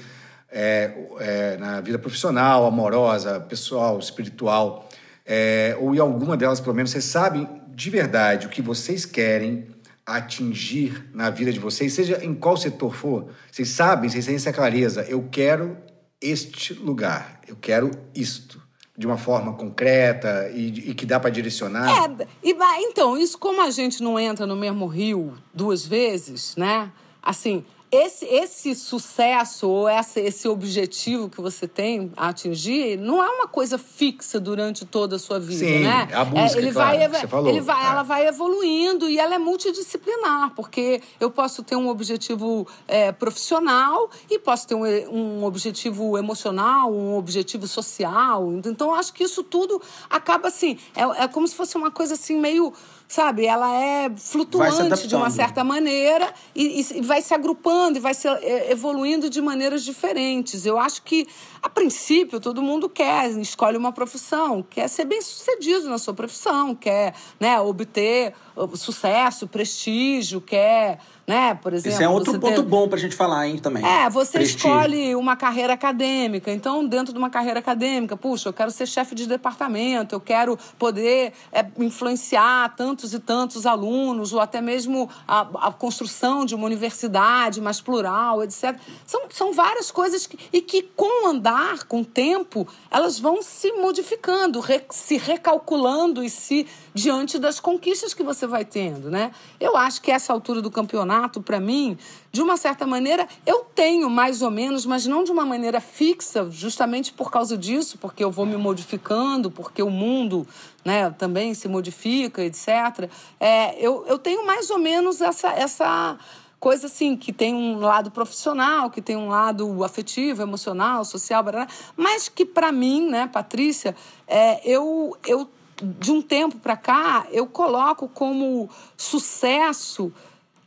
[0.54, 4.86] É, é, na vida profissional, amorosa, pessoal, espiritual,
[5.24, 9.66] é, ou em alguma delas, pelo menos, vocês sabem de verdade o que vocês querem
[10.04, 13.28] atingir na vida de vocês, seja em qual setor for.
[13.50, 15.02] Vocês sabem, vocês têm essa clareza.
[15.08, 15.76] Eu quero
[16.20, 18.60] este lugar, eu quero isto.
[18.94, 21.88] De uma forma concreta e, e que dá para direcionar.
[21.88, 22.54] É, e,
[22.90, 26.92] então, isso como a gente não entra no mesmo rio duas vezes, né?
[27.22, 33.28] Assim, esse, esse sucesso ou essa, esse objetivo que você tem a atingir não é
[33.28, 36.08] uma coisa fixa durante toda a sua vida, Sim, né?
[36.10, 37.50] é a busca, ele claro, vai, você falou.
[37.50, 37.90] ele vai, É.
[37.90, 44.08] ela vai evoluindo e ela é multidisciplinar, porque eu posso ter um objetivo é, profissional
[44.30, 48.50] e posso ter um, um objetivo emocional, um objetivo social.
[48.64, 52.40] Então, acho que isso tudo acaba assim, é, é como se fosse uma coisa assim
[52.40, 52.72] meio,
[53.12, 58.14] sabe, ela é flutuante de uma certa maneira e, e vai se agrupando e vai
[58.14, 60.64] se é, evoluindo de maneiras diferentes.
[60.64, 61.28] Eu acho que,
[61.62, 66.74] a princípio, todo mundo quer, escolhe uma profissão, quer ser bem sucedido na sua profissão,
[66.74, 71.94] quer né, obter uh, sucesso, prestígio, quer, né, por exemplo.
[71.94, 73.86] Esse é outro ponto ter- bom pra gente falar, hein, também.
[73.86, 74.68] é, você Prestígio.
[74.70, 76.50] escolhe uma carreira acadêmica.
[76.50, 80.58] Então, dentro de uma carreira acadêmica, puxa, eu quero ser chefe de departamento, eu quero
[80.76, 86.66] poder é, influenciar tantos e tantos alunos, ou até mesmo a, a construção de uma
[86.66, 88.76] universidade mais plural, etc.
[89.06, 91.51] São, são várias coisas que, e que, com o andar,
[91.88, 98.12] com o tempo, elas vão se modificando, re- se recalculando e se diante das conquistas
[98.14, 99.32] que você vai tendo, né?
[99.58, 101.96] Eu acho que essa altura do campeonato, para mim,
[102.30, 106.50] de uma certa maneira, eu tenho mais ou menos, mas não de uma maneira fixa,
[106.50, 110.46] justamente por causa disso, porque eu vou me modificando, porque o mundo
[110.84, 113.08] né, também se modifica, etc.
[113.38, 116.18] É, eu, eu tenho mais ou menos essa, essa
[116.62, 121.66] coisa assim, que tem um lado profissional, que tem um lado afetivo, emocional, social, barará,
[121.96, 123.96] mas que para mim, né, Patrícia,
[124.28, 125.50] é, eu, eu
[125.82, 130.12] de um tempo para cá, eu coloco como sucesso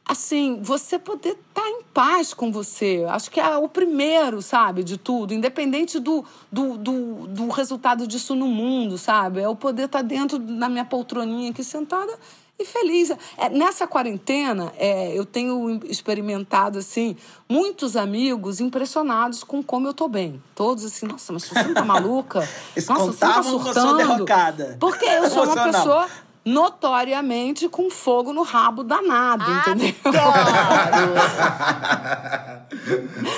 [0.06, 3.06] assim, você poder estar em paz com você.
[3.10, 8.36] Acho que é o primeiro, sabe, de tudo, independente do, do, do, do resultado disso
[8.36, 9.41] no mundo, sabe?
[9.41, 12.13] É o poder estar dentro da minha poltroninha aqui sentada
[12.58, 13.12] e feliz.
[13.38, 17.18] É, nessa quarentena, é, eu tenho experimentado, assim,
[17.50, 20.41] muitos amigos impressionados com como eu tô bem.
[20.54, 22.48] Todos assim, nossa, mas você não tá maluca?
[22.76, 23.98] Eles nossa, você não tá surtando?
[23.98, 24.78] derrocada.
[24.80, 26.08] Porque eu sou uma pessoa
[26.45, 29.95] notoriamente com fogo no rabo danado, entendeu?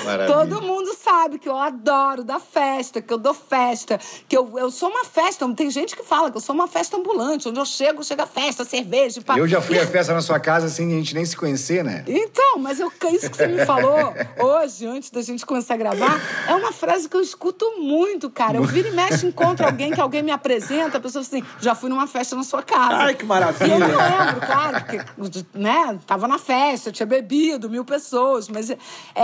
[0.04, 0.26] Maravilha.
[0.26, 4.70] Todo mundo sabe que eu adoro dar festa, que eu dou festa, que eu, eu
[4.70, 5.48] sou uma festa.
[5.54, 7.48] Tem gente que fala que eu sou uma festa ambulante.
[7.48, 9.22] Onde eu chego, chega festa, cerveja.
[9.22, 9.38] pá.
[9.38, 12.04] Eu já fui à festa na sua casa sem a gente nem se conhecer, né?
[12.06, 16.20] Então, mas eu, isso que você me falou hoje, antes da gente começar a gravar,
[16.46, 18.58] é uma frase que eu escuto muito, cara.
[18.58, 21.74] Eu viro e mexe, encontro alguém que alguém me apresenta, a pessoa fala assim, já
[21.74, 22.97] fui numa festa na sua casa.
[22.98, 23.66] Ai, que maravilha.
[23.66, 28.70] E eu me lembro, claro, porque, né, tava na festa, tinha bebido, mil pessoas, mas
[28.70, 28.76] é,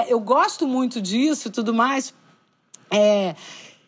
[0.08, 2.14] eu gosto muito disso e tudo mais.
[2.90, 3.34] É,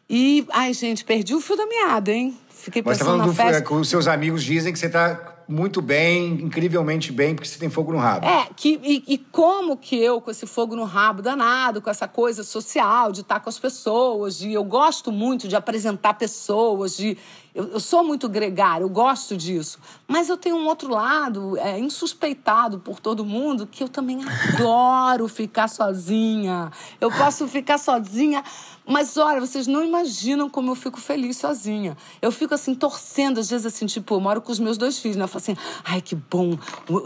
[0.09, 2.37] e, ai, gente, perdi o fio da meada, hein?
[2.49, 3.59] Fiquei Mas tá pensando falando na do, festa.
[3.59, 7.59] é, que os seus amigos dizem que você tá muito bem, incrivelmente bem, porque você
[7.59, 8.26] tem fogo no rabo.
[8.26, 12.09] É, que, e, e como que eu, com esse fogo no rabo danado, com essa
[12.09, 17.16] coisa social, de estar com as pessoas, de eu gosto muito de apresentar pessoas, de.
[17.54, 19.78] Eu, eu sou muito gregário, eu gosto disso.
[20.06, 24.18] Mas eu tenho um outro lado, é, insuspeitado por todo mundo, que eu também
[24.55, 26.72] adoro ficar sozinha.
[27.01, 28.42] Eu posso ficar sozinha.
[28.87, 31.97] Mas olha, vocês não imaginam como eu fico feliz sozinha.
[32.22, 35.16] Eu fico assim, torcendo, às vezes assim, tipo, eu moro com os meus dois filhos,
[35.16, 35.24] né?
[35.24, 36.57] Eu falo assim, ai, que bom.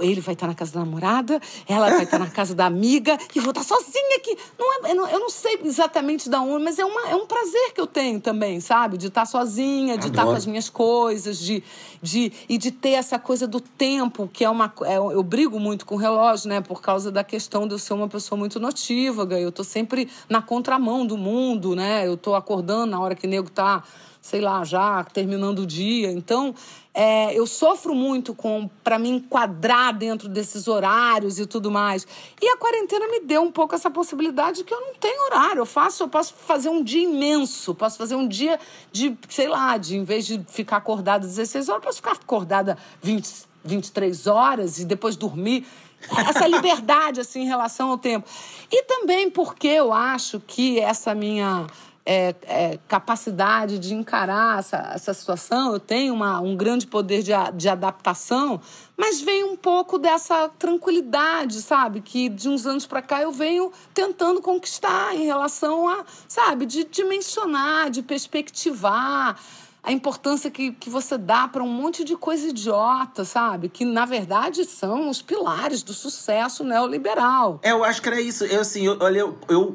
[0.01, 3.41] Ele vai estar na casa da namorada, ela vai estar na casa da amiga, e
[3.41, 4.37] vou estar sozinha aqui.
[4.59, 7.27] Não é, eu, não, eu não sei exatamente da onde, mas é, uma, é um
[7.27, 8.99] prazer que eu tenho também, sabe?
[8.99, 11.63] De estar sozinha, de estar com as minhas coisas, de,
[12.03, 14.73] de, e de ter essa coisa do tempo, que é uma.
[14.85, 16.61] é- eu brigo muito com o relógio, né?
[16.61, 19.39] Por causa da questão de eu ser uma pessoa muito notívaga.
[19.39, 22.07] Eu tô sempre na contramão do mundo, né?
[22.07, 23.83] Eu tô acordando na hora que o nego tá,
[24.21, 26.11] sei lá, já terminando o dia.
[26.11, 26.55] Então,
[26.93, 32.07] é, eu sofro muito com para me enquadrar dentro desses horários e tudo mais.
[32.41, 35.61] E a quarentena me deu um pouco essa possibilidade que eu não tenho horário.
[35.61, 38.59] Eu faço, eu posso fazer um dia imenso, posso fazer um dia
[38.93, 42.77] de, sei lá, de em vez de ficar acordada 16 horas, eu posso ficar acordada
[43.01, 43.29] 20,
[43.65, 45.67] 23 horas e depois dormir.
[46.29, 48.27] Essa liberdade, assim, em relação ao tempo.
[48.73, 51.67] E também porque eu acho que essa minha
[52.05, 57.33] é, é, capacidade de encarar essa, essa situação, eu tenho uma, um grande poder de,
[57.55, 58.61] de adaptação,
[58.97, 62.01] mas vem um pouco dessa tranquilidade, sabe?
[62.01, 66.85] Que de uns anos para cá eu venho tentando conquistar em relação a, sabe, de
[66.85, 69.39] dimensionar, de perspectivar
[69.83, 73.69] a importância que, que você dá para um monte de coisa idiota, sabe?
[73.69, 77.61] Que, na verdade, são os pilares do sucesso neoliberal.
[77.63, 78.45] É, eu acho que era isso.
[78.45, 79.39] Eu, assim, eu, olha, eu.
[79.49, 79.75] eu-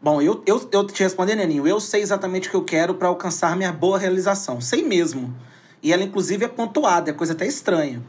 [0.00, 1.66] bom, eu, eu, eu te responder, Neninho.
[1.66, 4.60] Eu sei exatamente o que eu quero pra alcançar minha boa realização.
[4.60, 5.34] Sei mesmo.
[5.82, 8.02] E ela, inclusive, é pontuada, é coisa até estranha.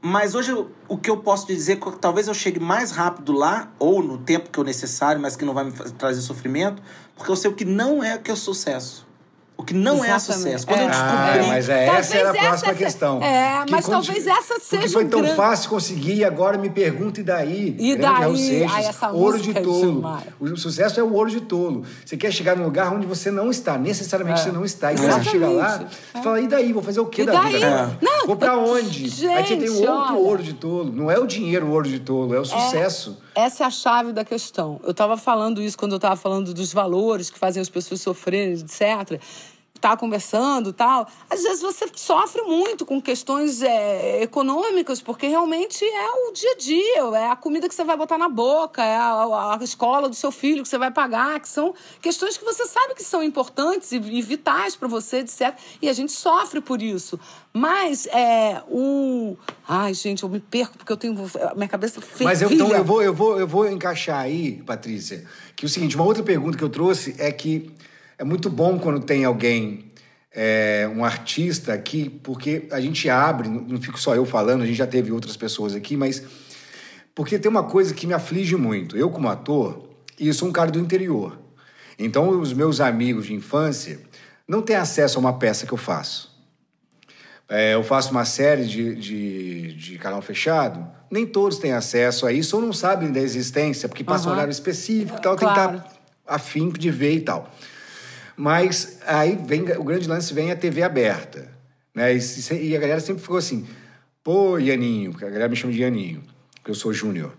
[0.00, 0.52] Mas hoje
[0.88, 4.02] o que eu posso te dizer é que talvez eu chegue mais rápido lá, ou
[4.02, 6.82] no tempo que eu necessário, mas que não vai me trazer sofrimento,
[7.14, 9.06] porque eu sei o que não é que é sucesso.
[9.56, 10.42] O que não é Exatamente.
[10.42, 10.66] sucesso.
[10.66, 10.90] Quando eu É.
[10.90, 11.14] descobri.
[11.14, 13.22] Ah, mas é, essa era a essa próxima se- questão.
[13.22, 16.58] é, Que mas quando- talvez essa Porque seja foi um tão grande- fácil conseguir, agora
[16.58, 17.76] me pergunta e daí?
[17.78, 18.36] E Raul daí?
[18.48, 19.94] Seixas, Ai, essa ouro de é tolo.
[19.96, 20.24] demais.
[20.40, 21.84] O sucesso é o ouro de tolo.
[22.04, 24.44] Você quer chegar num lugar onde você não está, necessariamente É.
[24.44, 24.92] você não está.
[24.92, 25.78] E quando você chega lá,
[26.12, 26.72] você fala, e daí?
[26.72, 27.52] Vou fazer o quê E da daí?
[27.54, 27.98] vida?
[28.02, 29.04] Não, Vou pra onde?
[29.04, 29.26] Aí você
[29.56, 30.12] tem um gente, outro olha.
[30.14, 30.92] ouro de tolo.
[30.92, 33.16] Não é o dinheiro o ouro de tolo, é o sucesso.
[33.34, 34.78] Essa é a chave da questão.
[34.84, 38.54] Eu estava falando isso quando eu estava falando dos valores que fazem as pessoas sofrerem,
[38.54, 39.20] etc.
[39.82, 41.08] Estava conversando tal.
[41.28, 46.56] Às vezes você sofre muito com questões é, econômicas, porque realmente é o dia a
[46.56, 50.14] dia, é a comida que você vai botar na boca, é a, a escola do
[50.14, 53.90] seu filho que você vai pagar, que são questões que você sabe que são importantes
[53.90, 55.52] e, e vitais para você, etc.
[55.82, 57.18] E a gente sofre por isso.
[57.52, 59.36] Mas é o.
[59.68, 61.14] Ai, gente, eu me perco porque eu tenho.
[61.56, 62.30] Minha cabeça fervilha.
[62.30, 65.24] Mas eu, então eu vou, eu, vou, eu vou encaixar aí, Patrícia,
[65.56, 67.68] que o seguinte, uma outra pergunta que eu trouxe é que
[68.22, 69.90] é muito bom quando tem alguém,
[70.32, 74.76] é, um artista aqui, porque a gente abre, não fico só eu falando, a gente
[74.76, 76.22] já teve outras pessoas aqui, mas
[77.16, 78.96] porque tem uma coisa que me aflige muito.
[78.96, 79.88] Eu, como ator,
[80.20, 81.36] e sou um cara do interior.
[81.98, 83.98] Então, os meus amigos de infância
[84.46, 86.30] não têm acesso a uma peça que eu faço.
[87.48, 92.32] É, eu faço uma série de, de, de canal fechado, nem todos têm acesso a
[92.32, 94.36] isso ou não sabem da existência, porque passa um Aham.
[94.36, 95.72] horário específico e tal, Claro.
[95.72, 97.52] tem que estar afim de ver e tal.
[98.36, 101.48] Mas aí vem o grande lance vem a TV aberta.
[101.94, 102.16] Né?
[102.16, 103.66] E, e a galera sempre ficou assim,
[104.24, 106.22] pô, Ianinho, porque a galera me chama de Ianinho,
[106.54, 107.34] porque eu sou júnior.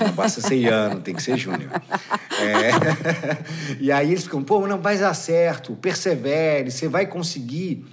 [0.00, 1.70] Não basta ser Iano, tem que ser Júnior.
[1.70, 3.76] É.
[3.78, 7.84] E aí eles ficam, pô, não vai dar certo, persevere, você vai conseguir.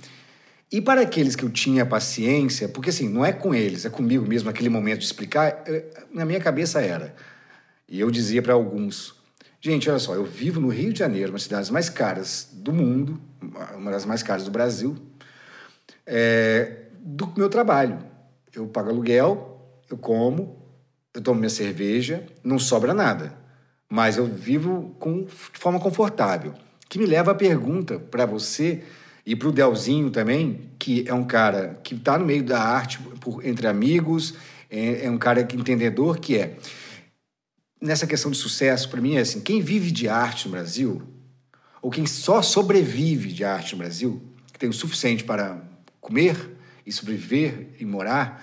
[0.72, 4.26] E para aqueles que eu tinha paciência, porque assim, não é com eles, é comigo
[4.26, 7.14] mesmo, aquele momento de explicar, eh, na minha cabeça era.
[7.88, 9.14] E eu dizia para alguns:
[9.64, 12.74] gente, olha só, eu vivo no Rio de Janeiro, uma das cidades mais caras do
[12.74, 13.20] mundo,
[13.76, 14.98] uma das mais caras do Brasil,
[16.06, 17.98] é, do meu trabalho.
[18.54, 20.58] Eu pago aluguel, eu como,
[21.14, 23.34] eu tomo minha cerveja, não sobra nada.
[23.90, 26.54] Mas eu vivo com, de forma confortável.
[26.90, 28.84] Que me leva à pergunta para você
[29.26, 33.00] e para o Delzinho também, que é um cara que está no meio da arte
[33.22, 34.34] por- entre amigos,
[34.70, 36.58] é, é um cara que entendedor que é.
[37.84, 41.02] Nessa questão de sucesso, para mim é assim: quem vive de arte no Brasil,
[41.82, 44.24] ou quem só sobrevive de arte no Brasil,
[44.54, 45.62] que tem o suficiente para
[46.00, 46.56] comer
[46.86, 48.42] e sobreviver e morar,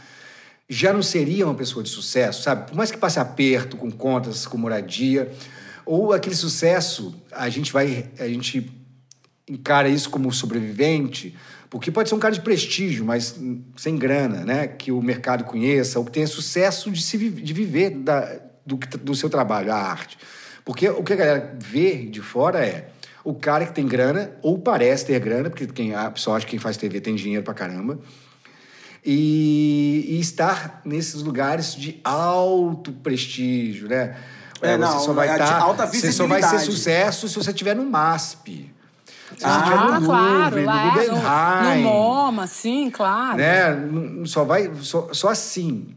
[0.68, 2.68] já não seria uma pessoa de sucesso, sabe?
[2.68, 5.32] Por mais que passe aperto com contas, com moradia,
[5.86, 8.70] ou aquele sucesso, a gente vai, a gente
[9.48, 11.34] encara isso como sobrevivente,
[11.70, 13.40] porque pode ser um cara de prestígio, mas
[13.74, 14.66] sem grana, né?
[14.66, 19.14] Que o mercado conheça, ou que tenha sucesso de se de viver da, do, do
[19.14, 20.18] seu trabalho, a arte.
[20.64, 22.88] Porque o que a galera vê de fora é
[23.24, 26.50] o cara que tem grana, ou parece ter grana, porque quem, a pessoa acha que
[26.52, 27.98] quem faz TV tem dinheiro pra caramba,
[29.04, 34.16] e, e estar nesses lugares de alto prestígio, né?
[34.62, 36.64] É, você não, só vai é estar, alta você só vai ser visibilidade.
[36.64, 38.70] sucesso se você estiver no MASP.
[39.30, 42.90] Se você Ah, estiver no claro, Louvre, lá no é, Guggenheim, no, no MoMA, sim,
[42.90, 43.38] claro.
[43.38, 43.64] né?
[44.26, 45.94] Só vai só, só assim.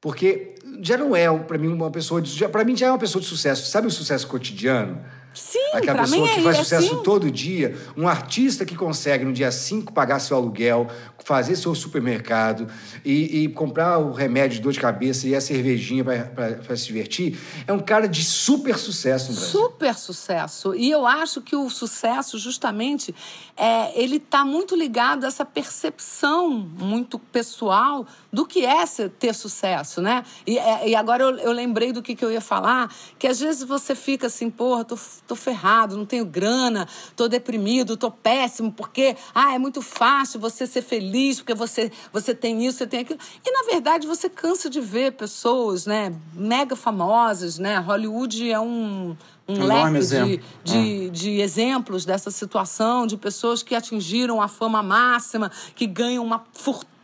[0.00, 3.20] Porque já não é para mim uma pessoa de para mim já é uma pessoa
[3.20, 3.70] de sucesso.
[3.70, 5.00] Sabe o sucesso cotidiano?
[5.34, 7.02] Sim, Aquela pessoa mim que é- faz é sucesso assim.
[7.02, 7.76] todo dia.
[7.96, 10.88] Um artista que consegue, no dia 5, pagar seu aluguel,
[11.24, 12.66] fazer seu supermercado
[13.04, 17.38] e, e comprar o remédio de dor de cabeça e a cervejinha para se divertir.
[17.66, 19.60] É um cara de super sucesso no Brasil.
[19.60, 20.74] Super sucesso.
[20.74, 23.14] E eu acho que o sucesso, justamente,
[23.56, 29.34] é, ele está muito ligado a essa percepção muito pessoal do que é ser- ter
[29.34, 30.24] sucesso, né?
[30.46, 33.40] E, é, e agora eu, eu lembrei do que, que eu ia falar, que às
[33.40, 35.57] vezes você fica assim, porra, tô, tô ferrado,
[35.96, 41.38] não tenho grana, tô deprimido, tô péssimo, porque ah, é muito fácil você ser feliz,
[41.38, 43.18] porque você, você tem isso, você tem aquilo.
[43.44, 47.78] E, na verdade, você cansa de ver pessoas, né, mega famosas, né?
[47.78, 49.16] Hollywood é um,
[49.48, 54.48] um Um enorme leque de, de, de exemplos dessa situação, de pessoas que atingiram a
[54.48, 56.97] fama máxima, que ganham uma fortuna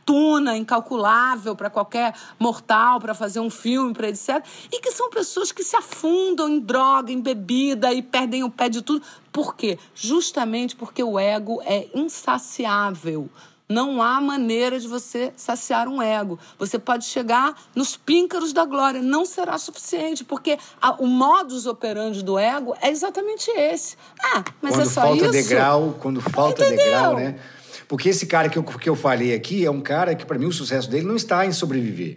[0.56, 4.44] incalculável para qualquer mortal, para fazer um filme, para etc.
[4.72, 8.68] E que são pessoas que se afundam em droga, em bebida e perdem o pé
[8.68, 9.02] de tudo.
[9.32, 9.78] Por quê?
[9.94, 13.28] Justamente porque o ego é insaciável.
[13.66, 16.38] Não há maneira de você saciar um ego.
[16.58, 22.22] Você pode chegar nos píncaros da glória, não será suficiente, porque a- o modus operandi
[22.22, 23.96] do ego é exatamente esse.
[24.22, 25.32] Ah, mas quando é só falta isso?
[25.32, 26.84] degrau, quando falta Entendeu?
[26.84, 27.40] degrau, né?
[27.88, 30.46] Porque esse cara que eu, que eu falei aqui é um cara que, para mim,
[30.46, 32.16] o sucesso dele não está em sobreviver.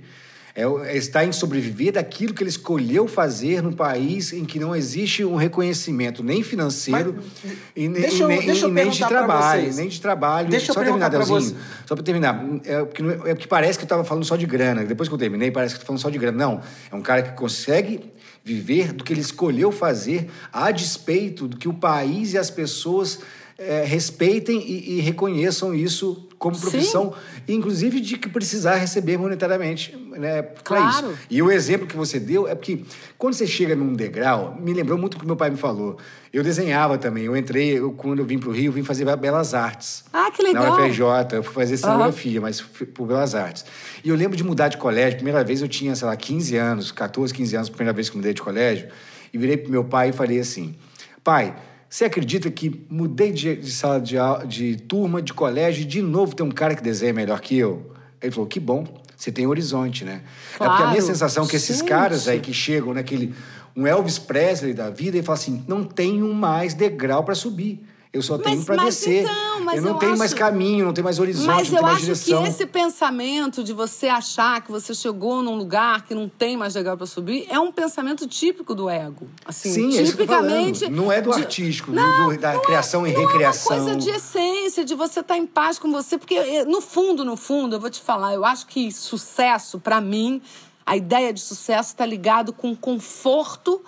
[0.56, 4.76] É, é está em sobreviver daquilo que ele escolheu fazer num país em que não
[4.76, 9.72] existe um reconhecimento nem financeiro Mas, e, nem- eu- nem, eu e nem de trabalho.
[9.72, 10.50] Nem de trabalho.
[10.50, 11.60] Deixa eu só terminar, perguntar pra Delzinho.
[11.86, 12.46] Só para terminar.
[12.66, 14.84] É porque, é porque parece que eu estava falando só de grana.
[14.84, 16.36] Depois que eu terminei, parece que eu tô falando só de grana.
[16.36, 16.62] Não.
[16.92, 18.12] É um cara que consegue
[18.44, 23.20] viver do que ele escolheu fazer a despeito do que o país e as pessoas
[23.58, 26.62] eh, respeitem e, e reconheçam isso como Sim.
[26.62, 27.14] profissão,
[27.48, 31.08] inclusive de que precisar receber monetariamente né, para Claro.
[31.12, 31.20] isso.
[31.30, 32.82] E o exemplo que você deu é porque
[33.18, 35.98] quando você chega num degrau, me lembrou muito o que meu pai me falou.
[36.32, 37.24] Eu desenhava também.
[37.24, 40.04] Eu entrei, eu, quando eu vim para o Rio, eu vim fazer Belas Artes.
[40.14, 40.64] Ah, que legal.
[40.64, 41.04] Na UFRJ,
[41.38, 43.66] eu fui fazer cenografia, mas fui por Belas Artes.
[44.04, 45.16] E eu lembro de mudar de colégio.
[45.16, 48.34] Primeira vez eu tinha, sei lá, 15 anos, 14, 15 anos, primeira vez que mudei
[48.34, 48.90] de colégio.
[49.34, 50.76] E virei pro meu pai e falei assim:
[51.24, 51.56] pai.
[51.90, 54.16] Você acredita que mudei de, de sala de,
[54.48, 57.92] de turma, de colégio, e de novo tem um cara que desenha melhor que eu?
[58.22, 58.86] Ele falou, que bom,
[59.16, 60.22] você tem horizonte, né?
[60.56, 61.02] É porque a minha Claro.
[61.02, 61.88] sensação é que esses Gente.
[61.88, 63.34] caras aí que chegam naquele...
[63.76, 67.80] Um Elvis Presley da vida e fala assim, não tenho mais degrau para subir.
[68.18, 69.24] Eu só tenho para descer.
[69.24, 71.64] então, mas eu não eu tenho mais acho- caminho, não tenho mais horizonte, Mas não
[71.64, 72.44] eu tenho mais acho direção.
[72.44, 76.74] que esse pensamento de você achar que você chegou num lugar que não tem mais
[76.74, 79.28] degrau para subir é um pensamento típico do ego.
[79.46, 80.50] Assim, Sim, é isso que eu tô falando.
[80.74, 80.90] tipicamente.
[80.90, 83.74] Não é do de- artístico, do- Não, do- da não é- criação e não recriação.
[83.76, 86.82] É uma coisa de essência, de você estar em paz com você, porque eh, no
[86.82, 90.42] fundo, no fundo, eu vou te falar, eu acho que sucesso, para mim,
[90.86, 93.82] a ideia de sucesso está ligado com conforto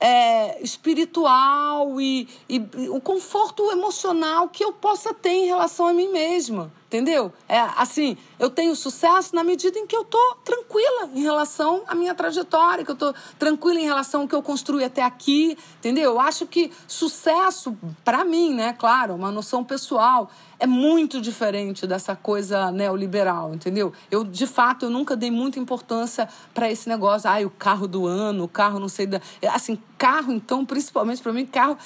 [0.00, 6.08] é, espiritual e, e- o conforto emocional que eu possa ter em relação a mim
[6.08, 6.72] mesma.
[6.90, 7.32] Entendeu?
[7.48, 11.94] É assim, eu tenho sucesso na medida em que eu tô tranquila em relação à
[11.94, 16.14] minha trajetória, que eu tô tranquila em relação ao que eu construí até aqui, entendeu?
[16.14, 22.16] Eu acho que sucesso, para mim, né, claro, uma noção pessoal, é muito diferente dessa
[22.16, 23.92] coisa neoliberal, entendeu?
[24.10, 28.04] Eu, de fato, eu nunca dei muita importância para esse negócio, ai, o carro do
[28.04, 29.20] ano, o carro não sei da,
[29.54, 31.78] assim, carro então, principalmente para mim, carro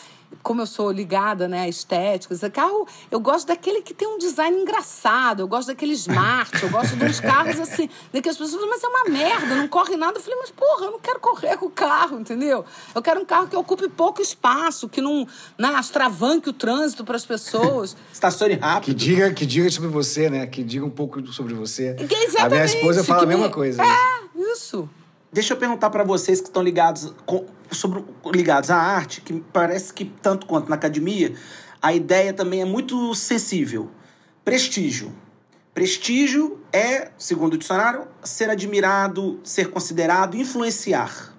[0.44, 4.18] como eu sou ligada né, à estética, esse carro, eu gosto daquele que tem um
[4.18, 8.68] design engraçado, eu gosto daquele smart, eu gosto de uns carros assim, daquelas pessoas falam,
[8.68, 10.18] mas é uma merda, não corre nada.
[10.18, 12.62] Eu falei, mas porra, eu não quero correr com o carro, entendeu?
[12.94, 15.26] Eu quero um carro que ocupe pouco espaço, que não
[15.58, 17.96] né, astravanque o trânsito para as pessoas.
[18.12, 18.94] Estacione Que rápido.
[18.94, 20.46] diga, que diga sobre você, né?
[20.46, 21.94] Que diga um pouco sobre você.
[21.94, 22.04] Que
[22.38, 23.82] a minha esposa fala que a mesma me- coisa.
[23.82, 24.86] É, isso.
[25.32, 29.92] Deixa eu perguntar pra vocês que estão ligados com- sobre ligados à arte, que parece
[29.92, 31.34] que tanto quanto na academia,
[31.80, 33.90] a ideia também é muito sensível.
[34.44, 35.12] Prestígio.
[35.72, 41.34] Prestígio é, segundo o dicionário, ser admirado, ser considerado, influenciar.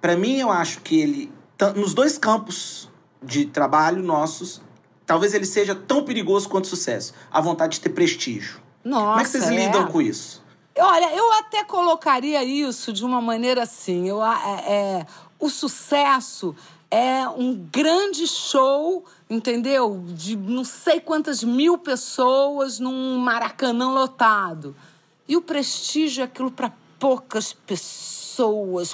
[0.00, 1.32] Pra mim, eu acho que ele,
[1.76, 2.90] nos dois campos
[3.22, 4.60] de trabalho nossos,
[5.06, 7.14] talvez ele seja tão perigoso quanto sucesso.
[7.30, 8.60] A vontade de ter prestígio.
[8.84, 9.54] Nossa, Como é que vocês é.
[9.54, 10.41] lidam com isso?
[10.78, 14.08] Olha, eu até colocaria isso de uma maneira assim.
[14.08, 15.06] Eu, é, é,
[15.38, 16.54] o sucesso
[16.90, 20.02] é um grande show, entendeu?
[20.08, 24.74] De não sei quantas mil pessoas num maracanã lotado.
[25.28, 28.21] E o prestígio é aquilo para poucas pessoas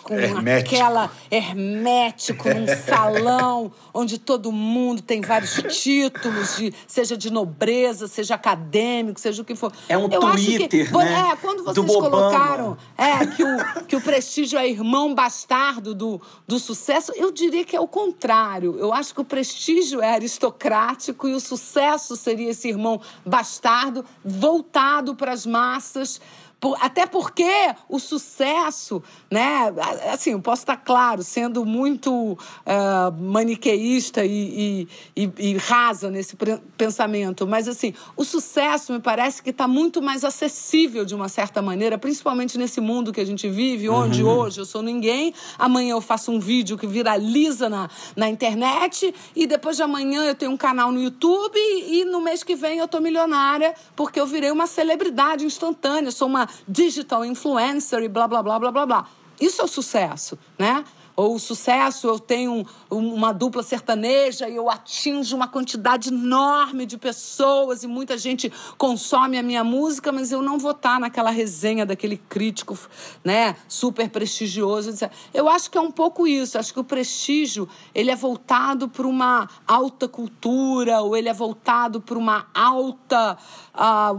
[0.03, 0.75] com Hermético.
[0.75, 8.35] aquela hermético num salão onde todo mundo tem vários títulos, de, seja de nobreza, seja
[8.35, 9.73] acadêmico, seja o que for.
[9.89, 11.31] É um Eu acho que- Twitter, Vo- né?
[11.33, 16.21] É, quando Do vocês colocaram é, que, o, que o prestígio é irmão bastardo do,
[16.47, 18.77] do sucesso, eu diria que é o contrário.
[18.79, 25.15] Eu acho que o prestígio é aristocrático e o sucesso seria esse irmão bastardo voltado
[25.15, 26.21] para as massas.
[26.61, 27.45] Por- até porque
[27.89, 29.01] o sucesso,
[29.31, 29.73] né?
[30.13, 32.37] Assim, eu posso estar claro, sendo muito
[32.67, 36.37] ah, maniqueísta e, e, e- e rasa nesse
[36.77, 41.63] pensamento, mas assim, o sucesso me parece que está muito mais acessível de uma certa
[41.63, 46.01] maneira, principalmente nesse mundo que a gente vive, onde hoje eu sou ninguém, amanhã eu
[46.01, 50.57] faço um vídeo que viraliza na, na internet e depois de amanhã eu tenho um
[50.57, 54.51] canal no YouTube e, e no mês que vem eu tô milionária porque eu virei
[54.51, 59.09] uma celebridade instantânea, sou uma digital influencer e blá blá blá blá blá blá.
[59.41, 60.85] Isso é o sucesso, né?
[61.19, 66.87] Ou o sucesso, eu tenho um- uma dupla sertaneja e eu atinjo uma quantidade enorme
[66.87, 71.31] de pessoas e muita gente consome a minha música, mas eu não vou estar naquela
[71.31, 72.79] resenha daquele crítico,
[73.25, 74.91] né, super prestigioso.
[75.35, 76.57] Eu acho que é um pouco isso.
[76.57, 82.01] Acho que o prestígio ele é voltado para uma alta cultura ou ele é voltado
[82.01, 83.37] para uma alta,
[83.75, 84.13] ah,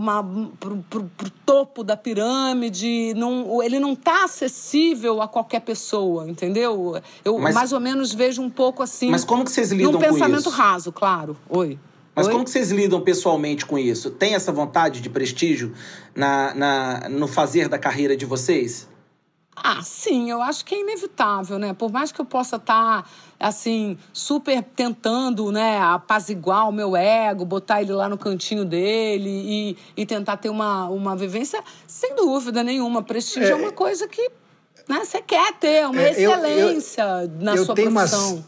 [0.59, 3.13] pro, pro- pro topo da pirâmide.
[3.15, 6.88] Não, ele não está acessível a qualquer pessoa, entendeu?
[7.23, 9.09] Eu Mas- mais ou menos vejo um pouco assim.
[9.09, 10.49] Mas como que vocês lidam num com pensamento isso?
[10.49, 11.37] raso, claro.
[11.49, 11.77] Oi.
[12.15, 12.33] Mas Oi?
[12.33, 14.09] como que vocês lidam pessoalmente com isso?
[14.11, 15.73] Tem essa vontade de prestígio
[16.13, 18.87] na, na, no fazer da carreira de vocês?
[19.61, 21.73] Ah, sim, eu acho que é inevitável, né?
[21.73, 27.81] Por mais que eu possa estar, assim, super tentando, né, apaziguar o meu ego, botar
[27.81, 33.03] ele lá no cantinho dele e, e tentar ter uma, uma vivência, sem dúvida nenhuma.
[33.03, 34.31] Prestígio é, uma coisa que
[34.89, 37.05] né, você quer ter, uma É, eu- eu- excelência
[37.39, 38.43] na eu sua tenho profissão.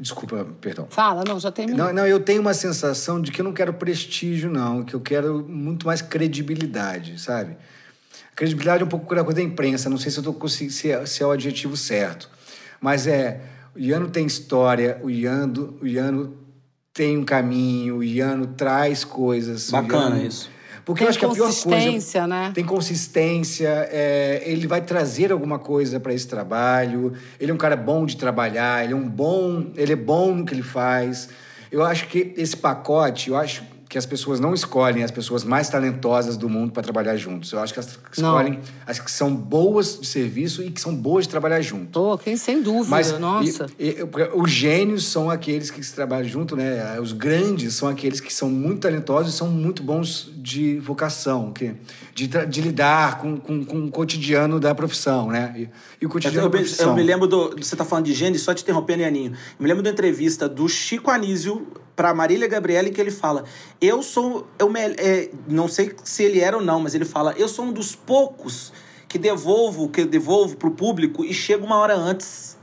[0.00, 0.86] Desculpa, perdão.
[0.90, 1.76] Fala, não, já terminei.
[1.84, 4.84] Não, não, eu tenho uma sensação de que eu não quero prestígio, não.
[4.84, 7.56] Que eu quero muito mais credibilidade, sabe?
[8.36, 9.90] Credibilidade é um pouco da coisa da imprensa.
[9.90, 12.30] Não sei se eu tô conseguindo se é, se é o adjetivo certo.
[12.80, 13.40] Mas é,
[13.74, 16.36] o Iano tem história, o Iano, o Iano
[16.94, 19.68] tem um caminho, o Iano traz coisas.
[19.68, 20.48] Bacana Iano- isso.
[20.88, 21.64] Porque Tem eu acho que a pior coisa.
[21.64, 22.50] consistência, né?
[22.54, 27.12] Tem consistência, é, ele vai trazer alguma coisa para esse trabalho.
[27.38, 30.46] Ele é um cara bom de trabalhar, ele é um bom, ele é bom no
[30.46, 31.28] que ele faz.
[31.70, 35.68] Eu acho que esse pacote, eu acho que as pessoas não escolhem as pessoas mais
[35.70, 37.52] talentosas do mundo para trabalhar juntos.
[37.52, 41.24] Eu acho que elas escolhem as que são boas de serviço e que são boas
[41.24, 41.86] de trabalhar junto.
[41.92, 43.66] Pô, quem sem dúvida, Mas nossa.
[43.78, 47.00] e- e- os gênios são aqueles que se trabalham junto, né?
[47.00, 51.74] Os grandes são aqueles que são muito talentosos e são muito bons de vocação, que,
[52.14, 55.54] de, de lidar com, com, com o cotidiano da profissão, né?
[55.56, 55.70] E, e o
[56.02, 56.88] Eu, cotidiano eu da me- profissão.
[56.90, 57.56] eu me lembro do.
[57.56, 59.30] Você tá falando de gênio, só te interrompendo, Aninho.
[59.32, 61.66] Eu me lembro da entrevista do Chico Anísio
[61.96, 63.44] pra Marília Gabriela, em que ele fala:
[63.80, 64.46] Eu sou.
[64.58, 67.64] Eu me- é, não sei se ele era ou não, mas ele fala: Eu sou
[67.64, 68.72] um dos poucos
[69.08, 72.57] que devolvo, que devolvo pro público e chego uma hora antes.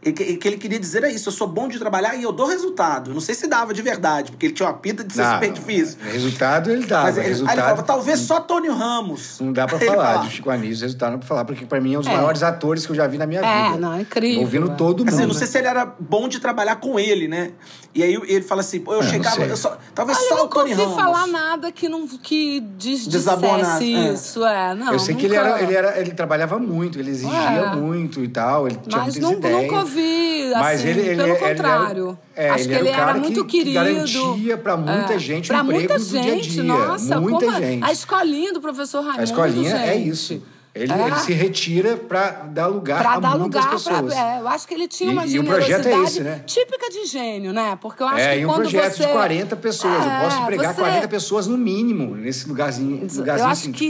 [0.00, 2.30] E que, que ele queria dizer é isso: eu sou bom de trabalhar e eu
[2.32, 3.12] dou resultado.
[3.12, 5.52] Não sei se dava de verdade, porque ele tinha uma pinta de ser Não, super
[5.52, 5.98] difícil.
[6.12, 7.02] Resultado ele dá.
[7.02, 9.38] Mas ele, aí resultado, ele falava: talvez só Tônio Ramos.
[9.40, 11.66] Não dá pra Aí falar falava, de Chico Anísio, resultado não dá pra falar, porque
[11.66, 12.14] pra mim é um dos É.
[12.14, 13.78] maiores atores que eu já vi na minha É, vida.
[13.78, 14.74] não, é incrível, Ouvindo é.
[14.76, 15.08] todo mundo.
[15.08, 15.38] Assim, eu não né?
[15.38, 17.50] sei se ele era bom de trabalhar com ele, né?
[17.92, 20.28] E aí ele fala assim, pô, eu É, não chegava, eu só, talvez Olha, eu
[20.28, 20.94] só o nunca Tony Ramos.
[20.94, 24.12] falar nada que, não, que dissesse é.
[24.12, 24.44] isso.
[24.44, 27.36] É, não, eu sei que ele, nunca- era, ele, era, ele trabalhava muito, ele exigia
[27.36, 27.74] É.
[27.74, 29.72] muito e tal, ele tinha Mas muitas nunca, ideias.
[29.72, 32.18] nunca ouvi, assim, Mas ele, ele, pelo ele era- contrário.
[32.36, 33.74] é, Acho ele que era ele era que- muito que querido.
[33.74, 36.62] garantia pra muita É, gente pra emprego muita do dia gente, dia.
[36.62, 37.84] Nossa, Muita gente.
[37.84, 40.08] A escolinha do professor Raimundo, A escolinha é gente.
[40.08, 40.42] isso.
[40.74, 41.06] Ele, É.
[41.06, 44.14] ele se retira pra dar lugar Pra a dar muitas lugar pessoas.
[44.14, 44.34] pra.
[44.36, 46.42] É, eu acho que ele tinha E- uma e o projeto é generosidade esse, né?
[46.46, 47.76] típica de gênio, né?
[47.80, 49.06] Porque eu acho É, que e um projeto você...
[49.06, 50.04] de 40 pessoas.
[50.04, 52.96] eu É, posso pregar você- 40 pessoas no mínimo nesse lugarzinho.
[53.02, 53.88] Eu lugarzinho acho assim, que-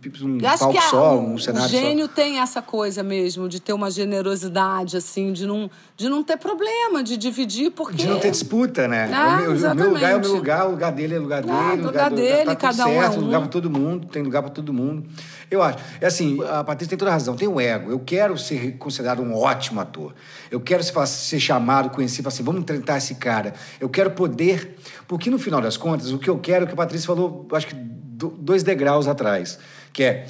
[0.00, 3.02] tipo, um, um palco que a- só, o, um o cenário gênio tem essa coisa
[3.02, 7.70] mesmo, de ter uma generosidade, assim, de não, de não ter problema, de dividir, só.
[7.72, 7.96] porque...
[7.96, 9.10] De não ter disputa, né?
[9.12, 11.22] Ah, o, meu, o meu lugar é o meu lugar, o lugar dele é o
[11.22, 11.52] lugar dele.
[11.54, 13.24] Ah, o do lugar, lugar dele, tá tudo cada um é certo, um.
[13.24, 15.04] lugar pra todo mundo, tem lugar pra todo mundo.
[15.50, 15.78] Eu acho.
[16.00, 17.90] É assim, a Patrícia tem toda razão, tem um ego.
[17.90, 20.14] Eu quero ser considerado um ótimo ator.
[20.50, 23.54] Eu quero ser, ser chamado, conhecido, assim, vamos tentar esse cara.
[23.80, 24.76] Eu quero poder...
[25.08, 27.48] Porque, no final das contas, o que eu quero, é o que a Patrícia falou,
[27.52, 29.58] acho que do- dois degraus atrás,
[29.92, 30.26] que é...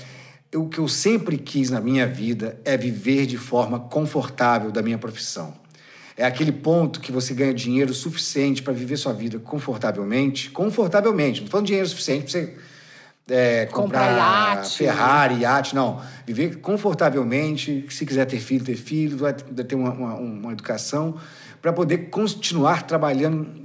[0.53, 4.99] O que eu sempre quis na minha vida é viver de forma confortável da minha
[4.99, 5.55] profissão.
[6.17, 10.51] É aquele ponto que você ganha dinheiro suficiente para viver sua vida confortavelmente.
[10.51, 11.43] Confortavelmente.
[11.43, 12.55] Não falando dinheiro suficiente para você
[13.31, 14.77] é, Comprar comprar iate.
[14.79, 16.01] Ferrari, iate, não.
[16.27, 21.17] Viver confortavelmente, se quiser ter filho, ter filho, vai ter uma, uma, uma educação,
[21.63, 23.63] para poder continuar trabalhando,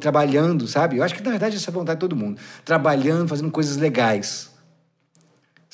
[0.00, 0.96] trabalhando, sabe?
[0.98, 2.40] Eu acho que, na verdade, essa é a vontade de todo mundo.
[2.64, 4.54] Trabalhando, fazendo coisas legais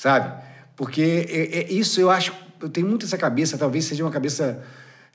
[0.01, 0.33] sabe?
[0.75, 4.63] Porque é- é- isso eu acho, eu tenho muito essa cabeça, talvez seja uma cabeça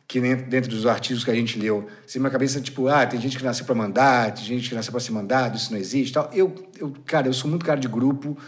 [0.08, 3.36] que dentro dos artigos que a gente leu, seja uma cabeça tipo, ah, tem gente
[3.36, 6.30] que nasceu para mandar, tem gente que nasceu para ser mandado, isso não existe, tal.
[6.32, 8.38] Eu, eu, cara, eu sou muito cara de grupo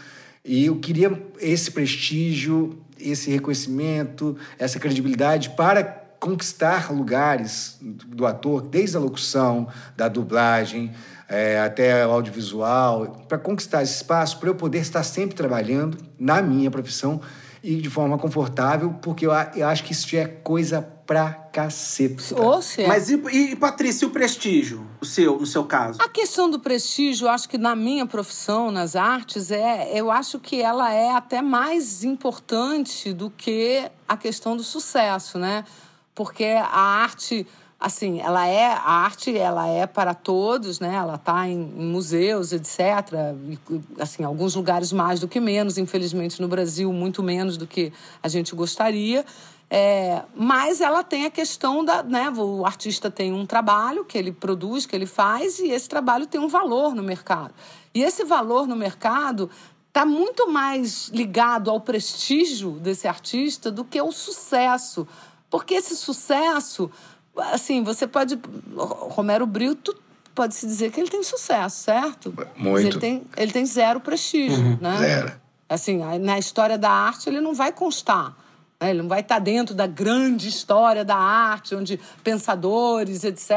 [0.43, 5.83] e eu queria esse prestígio, esse reconhecimento, essa credibilidade para
[6.19, 10.91] conquistar lugares do ator, desde a locução, da dublagem,
[11.27, 16.41] é, até o audiovisual, para conquistar esse espaço, para eu poder estar sempre trabalhando na
[16.41, 17.21] minha profissão
[17.63, 22.39] e de forma confortável, porque eu, eu acho que isso é coisa pra caceta.
[22.39, 22.59] Ou.
[22.87, 24.85] Mas e, e, Patrícia, e o prestígio?
[25.01, 25.99] O seu, no seu caso?
[25.99, 30.37] A questão do prestígio, eu acho que na minha profissão, nas artes, é, eu acho
[30.37, 35.65] que ela é até mais importante do que a questão do sucesso, né?
[36.13, 37.47] Porque a arte,
[37.79, 40.93] assim, ela é a arte, ela é para todos, né?
[40.93, 42.79] Ela está em, em museus, etc.
[43.49, 43.57] E,
[43.99, 47.91] assim, alguns lugares mais do que menos, infelizmente no Brasil muito menos do que
[48.21, 49.25] a gente gostaria.
[49.71, 54.31] É, mas ela tem a questão da, né, o artista tem um trabalho que ele
[54.31, 57.53] produz, que ele faz, e esse trabalho tem um valor no mercado.
[57.93, 59.49] E esse valor no mercado
[59.87, 65.07] está muito mais ligado ao prestígio desse artista do que ao sucesso.
[65.49, 66.89] Porque esse sucesso,
[67.37, 68.39] assim, você pode.
[68.75, 69.95] Romero Brito
[70.33, 72.33] pode se dizer que ele tem sucesso, certo?
[72.35, 72.87] Mas Muito.
[72.87, 74.97] Ele tem, ele tem zero prestígio, né?
[74.97, 75.41] Zero.
[75.67, 78.35] Assim, na história da arte ele não vai constar.
[78.81, 78.91] Né?
[78.91, 83.51] Ele não vai estar dentro da grande história da arte, onde pensadores, etc.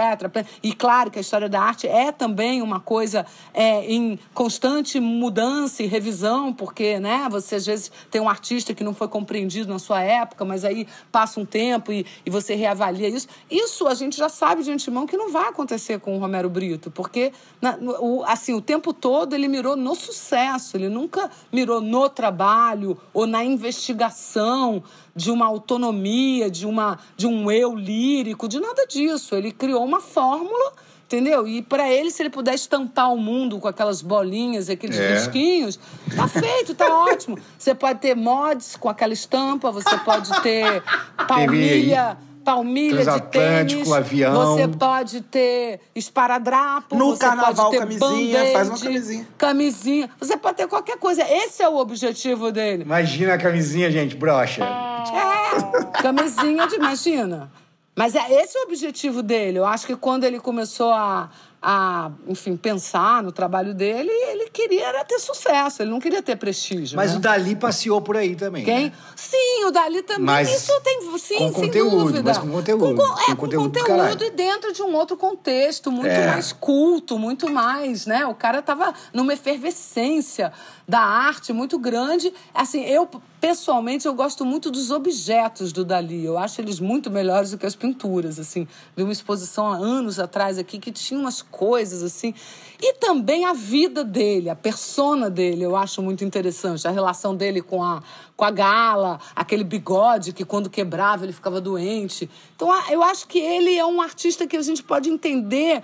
[0.63, 5.83] E claro que a história da arte é também uma coisa é, em constante mudança
[5.83, 9.79] e revisão, porque né, você às vezes tem um artista que não foi compreendido na
[9.79, 13.29] sua época, mas aí passa um tempo e, e você reavalia isso.
[13.51, 16.91] Isso a gente já sabe de antemão que não vai acontecer com o Romero Brito,
[16.91, 22.09] porque na- o, assim, o tempo todo ele mirou no sucesso, ele nunca mirou no
[22.09, 24.83] trabalho ou na investigação
[25.15, 29.35] de uma autonomia, de, uma, de um eu lírico, de nada disso.
[29.35, 30.73] Ele criou uma fórmula,
[31.05, 31.47] entendeu?
[31.47, 35.15] E para ele, se ele puder estampar o mundo com aquelas bolinhas, aqueles É.
[35.15, 35.79] risquinhos,
[36.17, 37.39] tá feito, tá ótimo.
[37.59, 40.83] Você pode ter mods com aquela estampa, você pode ter
[41.29, 42.17] palmilha.
[42.45, 44.35] Palmilha de Transatlântico, tênis, avião.
[44.35, 49.29] você pode ter esparadrapo, No você carnaval, pode ter camisinha, faz uma camisinha.
[49.39, 51.23] Camisinha, você pode ter qualquer coisa.
[51.23, 52.83] Esse é o objetivo dele.
[52.83, 54.65] Imagina a camisinha, gente, brocha.
[54.65, 57.51] É, camisinha de, imagina.
[57.95, 59.59] Mas é esse é o objetivo dele.
[59.59, 61.31] Eu acho que quando ele começou a,
[61.63, 66.35] a enfim, pensar no trabalho dele, ele queria era ter sucesso, ele não queria ter
[66.35, 66.97] prestígio.
[66.97, 67.19] Mas né?
[67.19, 68.65] o Dali passeou por aí também.
[68.65, 68.87] Quem?
[68.87, 68.93] né?
[69.15, 70.25] Sim, o Dali também.
[70.25, 72.23] Mas Isso tem, sim, com sem conteúdo, dúvida.
[72.25, 75.93] mas com conteúdo, Com, é, com conteúdo do conteúdo e dentro de um outro contexto,
[75.93, 76.27] muito É.
[76.27, 78.27] mais culto, muito mais, né?
[78.27, 80.53] O cara tava numa efervescência
[80.89, 82.33] da arte muito grande.
[82.53, 83.09] Assim, eu,
[83.43, 86.25] pessoalmente, eu gosto muito dos objetos do Dali.
[86.25, 88.69] Eu acho eles muito melhores do que as pinturas, assim.
[88.97, 92.33] Vi uma exposição há anos atrás aqui que tinha umas coisas, assim.
[92.81, 96.87] E também a vida dele, a persona dele, eu acho muito interessante.
[96.87, 98.01] A relação dele com a,
[98.37, 102.31] com a gala, aquele bigode que quando quebrava ele ficava doente.
[102.55, 105.83] Então eu acho que ele é um artista que a gente pode entender.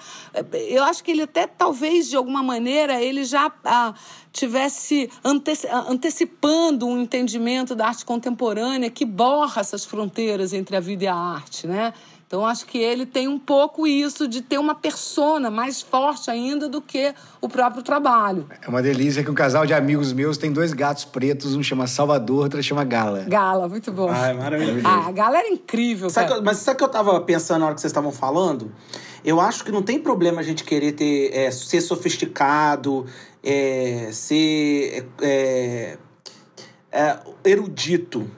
[0.68, 3.94] Eu acho que ele até, talvez, de alguma maneira, ele já ah,
[4.38, 10.80] tivesse anteci- ah, antecipando um entendimento da arte contemporânea que borra essas fronteiras entre a
[10.80, 11.92] vida e a arte, né?
[12.26, 16.68] Então, acho que ele tem um pouco isso de ter uma persona mais forte ainda
[16.68, 18.46] do que o próprio trabalho.
[18.60, 21.86] É uma delícia que um casal de amigos meus tem dois gatos pretos, um chama
[21.86, 23.24] Salvador, outro chama Gala.
[23.26, 24.10] Gala, muito bom.
[24.10, 24.86] Ai, maravilhoso.
[24.86, 27.66] Ah, a Gala era incrível, Sabe eu- mas sabe o que eu tava pensando na
[27.66, 28.70] hora que vocês estavam falando?
[29.24, 33.06] Eu acho que não tem problema a gente querer ter, é, ser sofisticado,
[33.42, 35.98] é, ser é,
[36.90, 38.30] é, erudito.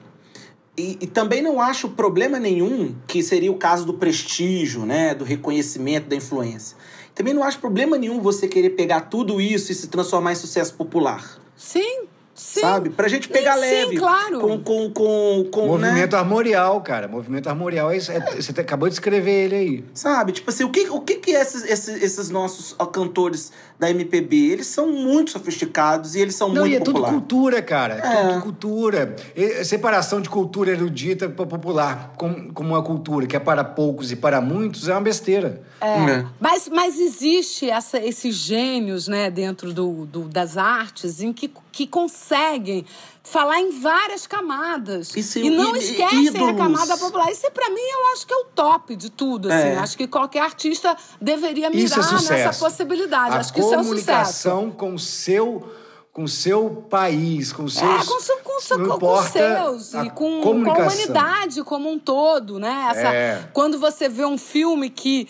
[0.77, 5.13] E, e também não acho problema nenhum, que seria o caso do prestígio, né?
[5.13, 6.77] Do reconhecimento, da influência.
[7.13, 10.73] Também não acho problema nenhum você querer pegar tudo isso e se transformar em sucesso
[10.73, 11.39] popular.
[11.55, 12.05] Sim,
[12.41, 12.61] sim.
[12.61, 12.89] Sabe?
[12.89, 13.97] Pra gente pegar Sim, leve.
[13.97, 14.39] claro.
[14.39, 15.87] Com, com, com, com né?
[15.89, 17.07] Movimento armorial, cara.
[17.07, 17.91] Movimento armorial.
[17.91, 19.85] é isso, é- você acabou de escrever ele aí.
[19.93, 20.31] Sabe?
[20.31, 24.35] Tipo assim, o que, o que, que esses, esses, esses nossos cantores da MPB?
[24.51, 27.19] Eles são muito sofisticados e eles são Não, muito e é tudo populares.
[27.19, 27.99] cultura, cara.
[28.03, 28.27] É, É.
[28.29, 29.15] tudo cultura.
[29.35, 34.11] E- separação de cultura erudita para popular, como, como uma cultura que é para poucos
[34.11, 35.61] e para muitos, é uma besteira.
[35.79, 36.25] É.
[36.39, 41.87] Mas, mas existe essa, esses gênios né, dentro do, do- das artes em que que
[41.87, 42.85] conseguem
[43.23, 45.15] falar em várias camadas.
[45.15, 46.57] E e não e- esquecem a ídolos.
[46.57, 47.31] camada popular.
[47.31, 49.47] Isso, pra mim, eu acho que é o top de tudo.
[49.51, 49.67] Assim.
[49.69, 49.77] É.
[49.77, 52.59] Acho que qualquer artista deveria é mirar nessa sucesso.
[52.59, 53.35] possibilidade.
[53.35, 54.05] A acho que isso é o sucesso.
[54.05, 55.71] comunicação com o seu
[56.13, 59.93] com o seu país, com os seus É, com, seu- com, seu- não com seus
[59.93, 62.87] e com, com a humanidade como um todo, né?
[62.91, 63.49] Essa, É.
[63.53, 65.25] Quando você vê um filme que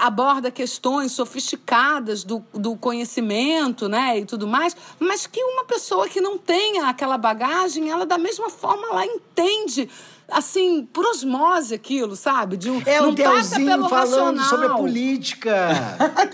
[0.00, 6.20] aborda questões sofisticadas do, do conhecimento, né, e tudo mais, mas que uma pessoa que
[6.20, 9.88] não tenha aquela bagagem, ela da mesma forma ela entende
[10.30, 12.56] assim, por osmose aquilo, sabe?
[12.56, 14.44] De um, É não o passa pelo falando racional.
[14.44, 15.68] sobre a política.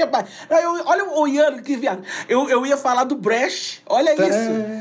[0.51, 2.03] Eu- olha o Ian, que viado.
[2.29, 3.83] Eu, eu ia falar do Brecht.
[3.87, 4.27] Olha Tá.
[4.29, 4.39] isso.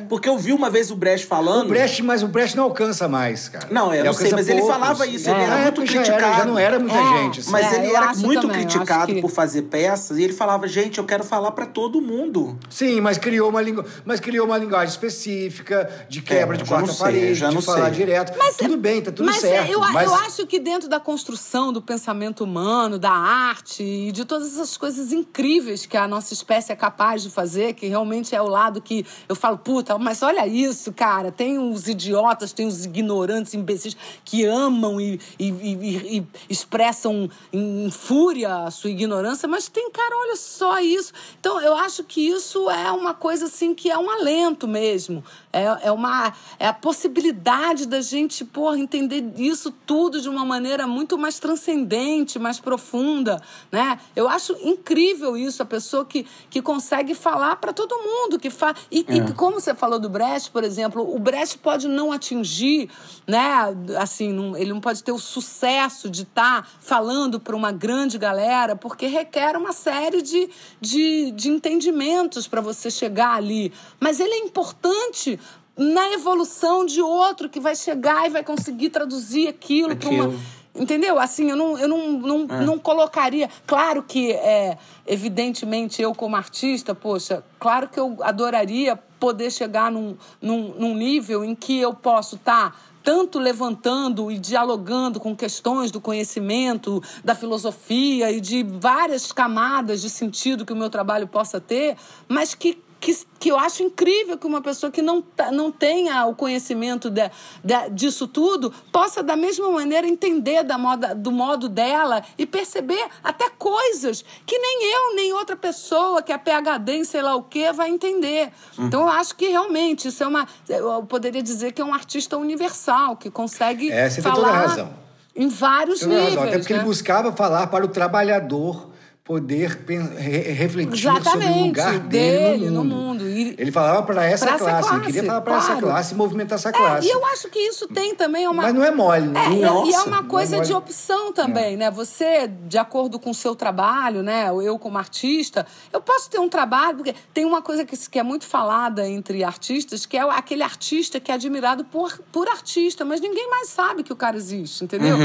[0.07, 1.65] Porque eu vi uma vez o Brecht falando.
[1.65, 3.67] O Brecht, mas o Brecht não alcança mais, cara.
[3.71, 4.75] Não, eu Ele não sei, mas ele poucos.
[4.77, 6.37] falava isso, ele É, era na muito época já era- criticado.
[6.37, 7.39] Já não era muita É, gente.
[7.41, 7.51] assim.
[7.51, 10.97] Mas É, ele era muito também, criticado que- por fazer peças e ele falava, gente,
[10.97, 12.57] eu quero falar pra todo mundo.
[12.69, 16.91] Sim, mas criou uma língua, mas criou uma linguagem específica de quebra É, de quarta
[16.91, 17.91] sei, parede, já de não falar sei.
[17.93, 18.37] direto.
[18.57, 19.71] tudo bem, tá tudo mas certo.
[19.71, 24.25] Eu, mas eu acho que dentro da construção do pensamento humano, da arte e de
[24.25, 28.41] todas essas coisas incríveis que a nossa espécie é capaz de fazer, que realmente é
[28.41, 32.85] o lado que eu falo, puta, mas olha isso, cara, tem os idiotas, tem os
[32.85, 39.47] ignorantes, imbecis que amam e, e- e- e expressam em, em fúria a sua ignorância,
[39.47, 41.13] mas tem, cara, olha só isso.
[41.39, 45.23] Então, eu acho que isso é uma coisa assim que é um alento mesmo.
[45.51, 50.87] É, é uma é a possibilidade da gente, porra, entender isso tudo de uma maneira
[50.87, 53.99] muito mais transcendente, mais profunda, né?
[54.15, 58.75] Eu acho incrível isso, a pessoa que, que consegue falar para todo mundo, que fa...
[58.91, 62.89] e, e que, como você falou do Brecht, por exemplo, o Brecht pode não atingir,
[63.27, 63.75] né?
[63.97, 68.75] Assim, não- ele não pode ter o sucesso de estar falando para uma grande galera,
[68.75, 70.49] porque requer uma série de,
[70.81, 73.71] de, de entendimentos para você chegar ali.
[73.99, 75.39] Mas ele é importante
[75.79, 80.25] na evolução de outro que vai chegar e vai conseguir traduzir aquilo para uma.
[80.25, 80.39] Aquilo.
[80.75, 81.17] Entendeu?
[81.17, 83.49] Assim, eu não, eu não, não, não colocaria.
[83.65, 84.77] Claro que, é,
[85.07, 91.43] evidentemente, eu como artista, poxa, claro que eu adoraria poder chegar num, num, num nível
[91.43, 98.31] em que eu posso estar tanto levantando e dialogando com questões do conhecimento, da filosofia
[98.31, 103.17] e de várias camadas de sentido que o meu trabalho possa ter, mas que que,
[103.39, 107.29] que eu acho incrível que uma pessoa que não, tá- não tenha o conhecimento de,
[107.63, 113.03] de- disso tudo possa, da mesma maneira, entender da moda, do modo dela e perceber
[113.23, 117.43] até coisas que nem eu, nem outra pessoa que é PHD em sei lá o
[117.43, 118.51] quê vai entender.
[118.77, 120.47] Então, eu acho que realmente isso é uma.
[120.67, 124.49] Eu poderia dizer que é um artista universal, que consegue É, você tem falar toda
[124.49, 124.93] a razão.
[125.35, 126.35] em vários Tem toda níveis.
[126.35, 126.49] razão.
[126.49, 126.79] Até porque né?
[126.79, 128.88] ele buscava falar para o trabalhador
[129.29, 129.77] poder
[130.17, 132.95] refletir sobre o Exatamente, lugar dele, dele no no mundo.
[133.23, 133.29] mundo.
[133.29, 135.81] E- Ele falava para essa, Pra essa classe, ele queria falar para essa claro.
[135.85, 137.07] classe e movimentar essa É, classe.
[137.07, 138.63] e eu acho que isso tem também uma.
[138.63, 139.45] Mas não é mole, né?
[139.45, 140.67] É, e- e é Nossa, uma não coisa mole.
[140.67, 141.91] de opção também, né?
[141.91, 144.47] Você, de acordo com o seu trabalho, né?
[144.63, 145.63] Eu como artista,
[145.93, 149.43] eu posso ter um trabalho, porque tem uma coisa que, que é muito falada entre
[149.43, 154.01] artistas, que é aquele artista que é admirado por, por artista, mas ninguém mais sabe
[154.01, 155.15] que o cara existe, entendeu?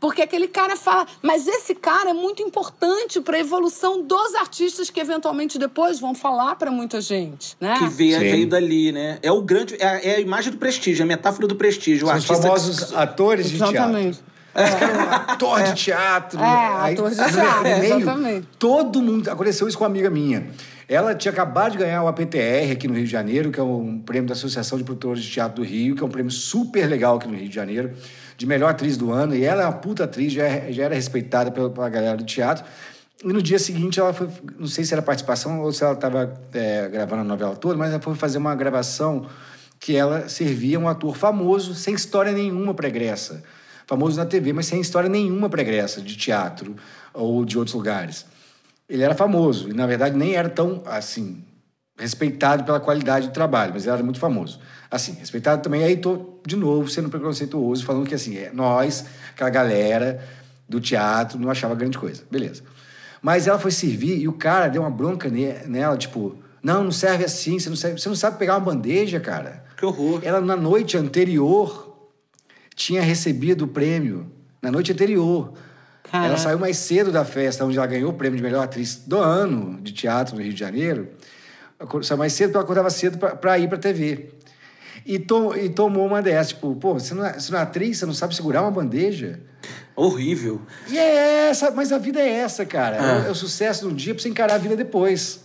[0.00, 5.00] Porque aquele cara fala, mas esse cara é muito importante para evolução dos artistas que
[5.00, 7.74] eventualmente depois vão falar para muita gente, né?
[7.78, 9.18] Que veio, veio dali, né?
[9.22, 9.74] É o grande.
[9.78, 12.06] É, a- é a imagem do prestígio, a metáfora do prestígio.
[12.06, 13.76] São os famosos atores de teatro.
[13.76, 14.20] Exatamente.
[14.52, 16.40] Cara é ator de teatro.
[16.40, 18.48] É, ator de teatro, meio, exatamente.
[18.58, 19.28] Todo mundo.
[19.30, 20.48] Aconteceu isso com uma amiga minha.
[20.88, 24.00] Ela tinha acabado de ganhar o APTR aqui no Rio de Janeiro, que é um
[24.00, 27.16] prêmio da Associação de Produtores de Teatro do Rio, que é um prêmio super legal
[27.16, 27.92] aqui no Rio de Janeiro,
[28.36, 29.36] de melhor atriz do ano.
[29.36, 32.24] E ela é uma puta atriz, já, é- já era respeitada pela, pela galera do
[32.24, 32.64] teatro.
[33.22, 36.40] E no dia seguinte ela foi, não sei se era participação ou se ela estava
[36.90, 39.26] gravando a novela toda, mas ela foi fazer uma gravação
[39.78, 43.42] que ela servia um ator famoso, sem história nenhuma pregressa.
[43.86, 46.76] Famoso na TV, mas sem história nenhuma pregressa de teatro
[47.12, 48.24] ou de outros lugares.
[48.88, 51.42] Ele era famoso e, na verdade, nem era tão, assim,
[51.98, 54.60] respeitado pela qualidade do trabalho, mas ele era muito famoso.
[54.90, 59.50] Assim, respeitado também, aí tô, de novo, sendo preconceituoso, falando que, assim, é, nós, aquela
[59.50, 60.26] galera
[60.68, 62.22] do teatro, não achava grande coisa.
[62.30, 62.62] Beleza.
[63.22, 66.92] Mas ela foi servir e o cara deu uma bronca ne- nela, tipo, não, não
[66.92, 69.64] serve assim, você não, serve, você não sabe pegar uma bandeja, cara.
[69.76, 70.20] Que horror.
[70.22, 72.10] Ela, na noite anterior,
[72.74, 74.30] tinha recebido o prêmio.
[74.62, 75.52] Na noite anterior.
[76.10, 76.28] Caraca.
[76.28, 79.18] Ela saiu mais cedo da festa, onde ela ganhou o prêmio de melhor atriz do
[79.18, 81.08] ano de teatro no Rio de Janeiro.
[82.02, 84.30] Saiu mais cedo porque ela acordava cedo para ir para TV.
[85.06, 86.48] E, to, e tomou uma dessas.
[86.48, 89.40] Tipo, pô, você não, é, você não é atriz, você não sabe segurar uma bandeja?
[89.96, 90.60] Horrível.
[90.88, 92.96] E é essa, mas a vida é essa, cara.
[93.00, 93.04] Ah.
[93.04, 95.40] É, o- é o sucesso de um dia pra você encarar a vida depois.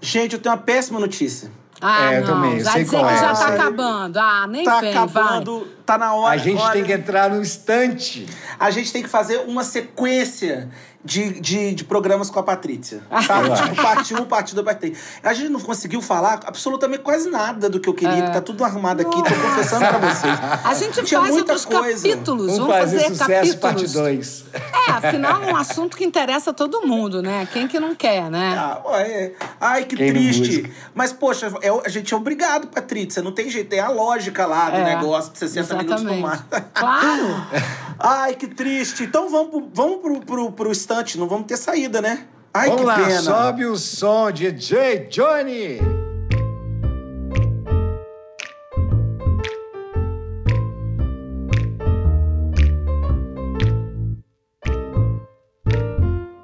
[0.00, 1.50] Gente, eu tenho uma péssima notícia.
[1.80, 2.34] Ah, É, eu não.
[2.34, 3.46] também, já sei dizer qual que é, já tá sei.
[3.54, 4.18] acabando.
[4.18, 6.34] Ah, nem Tá vem, acabando, tá na hora.
[6.34, 8.26] A gente olha, tem que entrar no instante.
[8.58, 10.68] A gente tem que fazer uma sequência
[11.02, 13.00] de, de, de programas com a Patrícia.
[13.26, 13.48] Sabe?
[13.48, 14.98] Eu tipo, parte 1, parte 2, parte 3.
[15.22, 18.62] A gente não conseguiu falar absolutamente quase nada do que eu queria, que tá tudo
[18.64, 20.38] arrumado aqui, tô confessando pra vocês.
[20.64, 22.08] A gente Tinha faz muita outros coisa.
[22.08, 22.46] capítulos.
[22.52, 23.92] Vamos Vamos fazer fazer sucesso parte capítulos.
[23.92, 24.44] 2.
[24.52, 27.48] É, afinal, é um assunto que interessa a todo mundo, né?
[27.50, 28.54] Quem que não quer, né?
[28.58, 30.70] Ah, ué, Ai, que Quem triste.
[30.94, 33.22] Mas, poxa, é, a gente é obrigado, Patrícia.
[33.22, 35.38] Não tem jeito, é a lógica lá do É, negócio de
[35.82, 36.46] 60 minutos no mar.
[36.74, 37.46] Claro.
[37.98, 39.04] Ai, que triste.
[39.04, 42.26] Então vamos pro, vamos pro, pro, pro estante, não vamos ter saída, né?
[42.52, 43.20] Ai, Vamos que lá, pena.
[43.22, 45.78] sobe o som, DJ Johnny.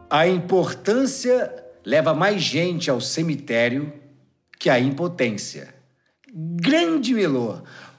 [0.09, 1.53] A importância
[1.85, 3.93] leva mais gente ao cemitério
[4.59, 5.75] que a impotência.
[6.33, 7.59] Grande Milô.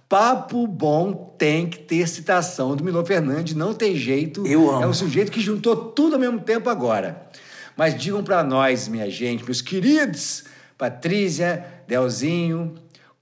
[0.09, 4.47] Papo bom tem que ter citação do Milô Fernandes, não tem jeito.
[4.47, 4.83] Eu amo.
[4.83, 7.27] É um sujeito que juntou tudo ao mesmo tempo agora.
[7.75, 10.45] Mas digam pra nós, minha gente, meus queridos,
[10.77, 12.75] Patrícia, Delzinho,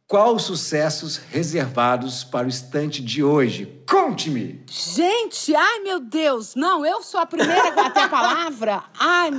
[0.07, 3.81] quais os sucessos reservados para o estante de hoje?
[3.89, 4.63] Conte-me!
[4.69, 8.83] Gente, ai meu Deus, não, eu sou a primeira a bater a palavra.
[8.99, 9.31] Ai,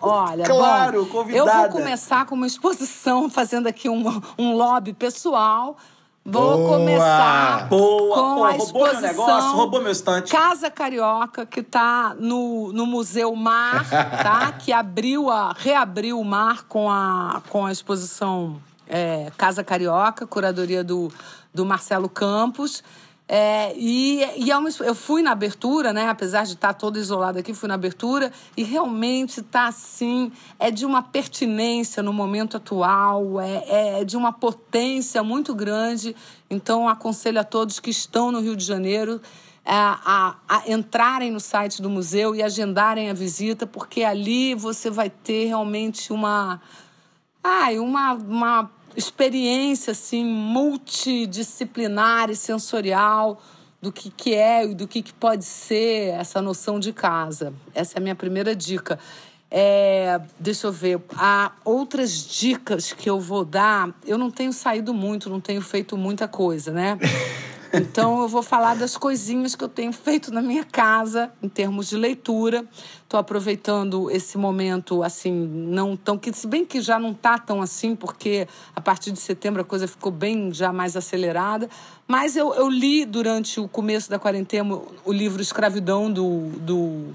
[0.00, 1.62] olha, Claro, bom, eu convidada.
[1.68, 4.04] vou começar com uma exposição, fazendo aqui um,
[4.38, 5.76] um lobby pessoal.
[6.24, 6.78] Vou Boa!
[6.78, 8.62] começar Boa, com pô, a roubou meu
[8.92, 10.30] exposição negócio, roubou meu estante.
[10.30, 13.88] Casa Carioca, que tá no, no Museu Mar,
[14.22, 14.52] tá?
[14.52, 20.84] Que abriu a, reabriu o Mar com a, com a exposição é, Casa Carioca, curadoria
[20.84, 21.10] do,
[21.52, 22.84] do Marcelo Campos.
[23.34, 26.06] É, e e é eu fui na abertura, né?
[26.10, 30.84] Apesar de estar toda isolada aqui, fui na abertura e realmente está assim, é de
[30.84, 36.14] uma pertinência no momento atual, é, é de uma potência muito grande.
[36.50, 39.18] Então, aconselho a todos que estão no Rio de Janeiro
[39.64, 44.90] a, a, a entrarem no site do museu e agendarem a visita, porque ali você
[44.90, 46.60] vai ter realmente uma.
[47.42, 53.40] Ai, uma, uma experiência assim multidisciplinar e sensorial
[53.80, 57.52] do que, que é e do que, que pode ser essa noção de casa.
[57.74, 58.98] Essa é a minha primeira dica.
[59.54, 60.98] É, deixa eu ver.
[61.14, 63.90] Há outras dicas que eu vou dar.
[64.06, 66.98] Eu não tenho saído muito, não tenho feito muita coisa, né?
[67.74, 71.88] Então eu vou falar das coisinhas que eu tenho feito na minha casa em termos
[71.88, 72.66] de leitura.
[73.02, 77.62] Estou aproveitando esse momento assim, não tão que se bem que já não tá tão
[77.62, 78.46] assim, porque
[78.76, 81.66] a partir de setembro a coisa ficou bem já mais acelerada.
[82.06, 87.14] Mas eu, eu li durante o começo da quarentena o livro Escravidão do, do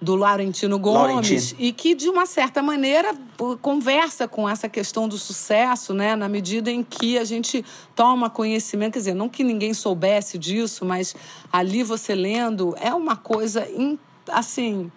[0.00, 1.60] do Laurentino Gomes Laurentino.
[1.60, 3.14] e que de uma certa maneira
[3.62, 8.94] conversa com essa questão do sucesso, né, na medida em que a gente toma conhecimento,
[8.94, 11.14] quer dizer, não que ninguém soubesse disso, mas
[11.52, 13.66] ali você lendo é uma coisa
[14.28, 14.90] assim,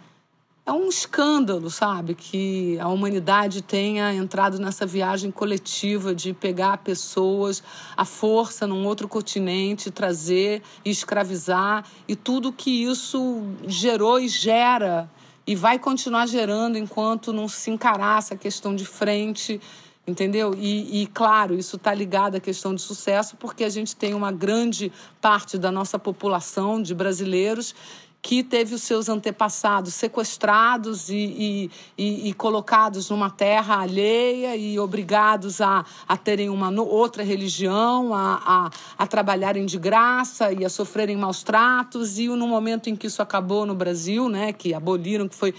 [0.70, 7.64] é um escândalo, sabe, que a humanidade tenha entrado nessa viagem coletiva de pegar pessoas
[7.98, 15.10] à força num outro continente, trazer e escravizar e tudo que isso gerou e gera
[15.48, 19.60] e vai continuar gerando enquanto não se encarar essa questão de frente.
[20.06, 20.56] Entendeu?
[20.58, 24.32] E, e, claro, isso está ligado à questão de sucesso, porque a gente tem uma
[24.32, 24.92] grande
[25.22, 27.76] parte da nossa população de brasileiros
[28.22, 34.78] que teve os seus antepassados sequestrados e, e, e, e colocados numa terra alheia e
[34.78, 40.70] obrigados a, a terem uma outra religião, a, a, a trabalharem de graça e a
[40.70, 42.20] sofrerem maus tratos.
[42.20, 45.56] E no momento em que isso acabou no Brasil, né, que aboliram, que foi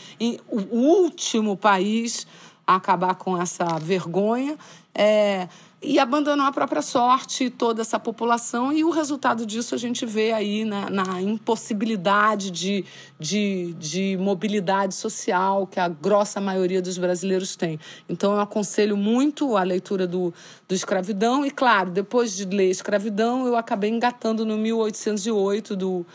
[0.49, 2.27] o último país
[2.67, 4.57] a acabar com essa vergonha.
[4.95, 5.49] É,
[5.83, 10.31] e abandonou a própria sorte toda essa população e o resultado disso a gente vê
[10.31, 12.85] aí na, na impossibilidade de,
[13.19, 17.81] de, de mobilidade social que a grossa maioria dos brasileiros tem.
[18.09, 20.35] Então eu aconselho muito a leitura do,
[20.69, 26.07] do Escravidão e claro, depois de ler Escravidão eu acabei engatando no 1808 do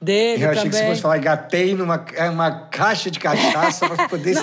[0.00, 0.70] dele Eu achei também.
[0.70, 4.36] que você fosse falar, gatei numa é uma caixa de cachaça para poder.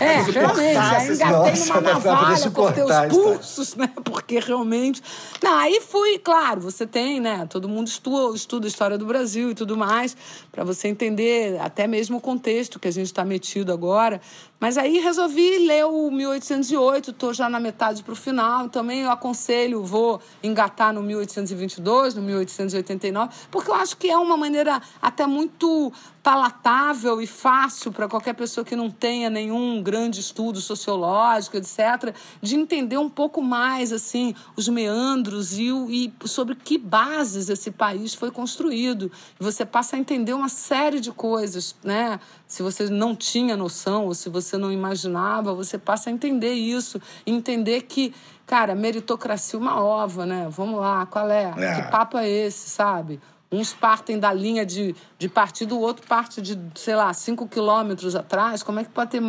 [0.00, 3.90] É, suportar realmente, engatei numa navalha, cortei os pulsos, né?
[4.04, 5.02] Porque realmente...
[5.42, 7.46] Não, aí fui, claro, você tem, né?
[7.50, 10.16] Todo mundo estuda, estuda a história do Brasil e tudo mais,
[10.52, 14.20] para você entender até mesmo o contexto que a gente está metido agora.
[14.60, 18.68] Mas aí resolvi ler o 1808, estou já na metade para o final.
[18.68, 24.36] Também eu aconselho, vou engatar no 1822, no 1889, porque eu acho que é uma
[24.36, 25.90] maneira até muito
[26.22, 32.56] palatável e fácil para qualquer pessoa que não tenha nenhum grande estudo sociológico, etc., de
[32.56, 38.30] entender um pouco mais assim os meandros e, e sobre que bases esse país foi
[38.30, 39.10] construído.
[39.38, 42.20] Você passa a entender uma série de coisas, né?
[42.46, 47.00] Se você não tinha noção ou se você não imaginava, você passa a entender isso,
[47.26, 48.12] entender que
[48.50, 50.48] Cara, meritocracia uma ova, né?
[50.50, 51.54] Vamos lá, qual é?
[51.56, 51.74] É.
[51.76, 53.20] Que papo é esse, sabe?
[53.52, 58.14] Uns partem da linha de, de partido, o outro parte de, sei lá, cinco quilômetros
[58.14, 58.62] atrás.
[58.62, 59.22] Como é que pode ter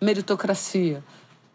[0.00, 1.04] meritocracia?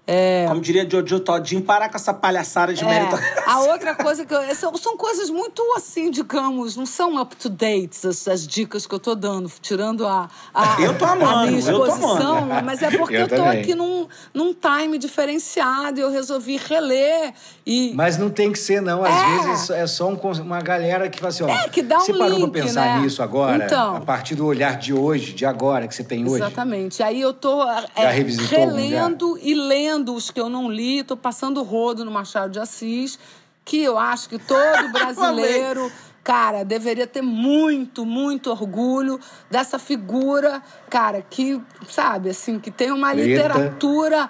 [0.07, 3.43] É, Como diria Jojo Todinho, parar com essa palhaçada de é, meritocracia.
[3.47, 7.49] a outra coisa que eu, são, são coisas muito assim, digamos, não são up to
[7.49, 11.45] date as, as dicas que eu tô dando, tirando a, a, Eu tô amando, a
[11.47, 13.61] minha eu tô exposição, mas é porque eu, Eu tô também.
[13.61, 17.33] aqui num, num time diferenciado e eu resolvi reler
[17.65, 19.03] e Mas não tem que ser, não.
[19.03, 19.47] Às É.
[19.47, 21.49] vezes é só um uma galera que fala assim, ó.
[21.49, 23.01] É, que dá um Você parou link, pra pensar né?
[23.01, 23.65] nisso agora?
[23.65, 23.95] Então.
[23.95, 26.43] A partir do olhar de hoje, de agora, que você tem hoje?
[26.43, 27.01] Exatamente.
[27.01, 27.63] Aí eu tô
[27.95, 28.11] é,
[28.49, 33.19] relendo e lendo os que eu não li, tô passando rodo no Machado de Assis,
[33.63, 35.91] que eu acho que todo brasileiro,
[36.23, 39.19] cara, deveria ter muito, muito orgulho
[39.49, 44.29] dessa figura, cara, que, sabe, assim, que tem uma literatura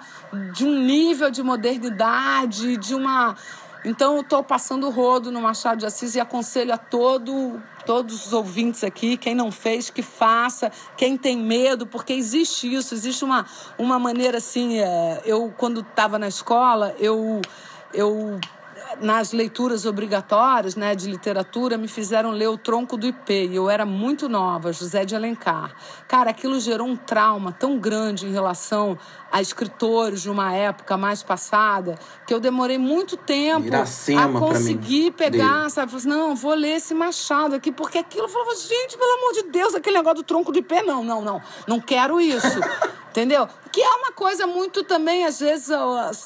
[0.54, 3.36] de um nível de modernidade, de uma
[3.86, 8.26] então eu estou passando o rodo no Machado de Assis e aconselho a todo, todos
[8.26, 13.24] os ouvintes aqui, quem não fez, que faça, quem tem medo, porque existe isso, existe
[13.24, 13.46] uma,
[13.78, 14.80] uma maneira assim.
[14.80, 17.40] é, eu, quando estava na escola, eu,
[17.94, 18.40] eu
[19.00, 23.46] nas leituras obrigatórias né, de literatura, me fizeram ler O Tronco do Ipê.
[23.46, 25.74] E eu era muito nova, José de Alencar.
[26.08, 28.98] Cara, aquilo gerou um trauma tão grande em relação
[29.30, 35.10] a escritores de uma época mais passada, que eu demorei muito tempo Iracema a conseguir
[35.12, 35.70] pegar, dele.
[35.70, 35.92] sabe?
[35.92, 39.32] Falei assim, não, vou ler esse Machado aqui, porque aquilo eu falava, gente, pelo amor
[39.34, 42.46] de Deus, aquele negócio do tronco do Ipê, não, não, não, não quero isso.
[43.10, 43.48] Entendeu?
[43.76, 45.68] Que é uma coisa muito também, às vezes,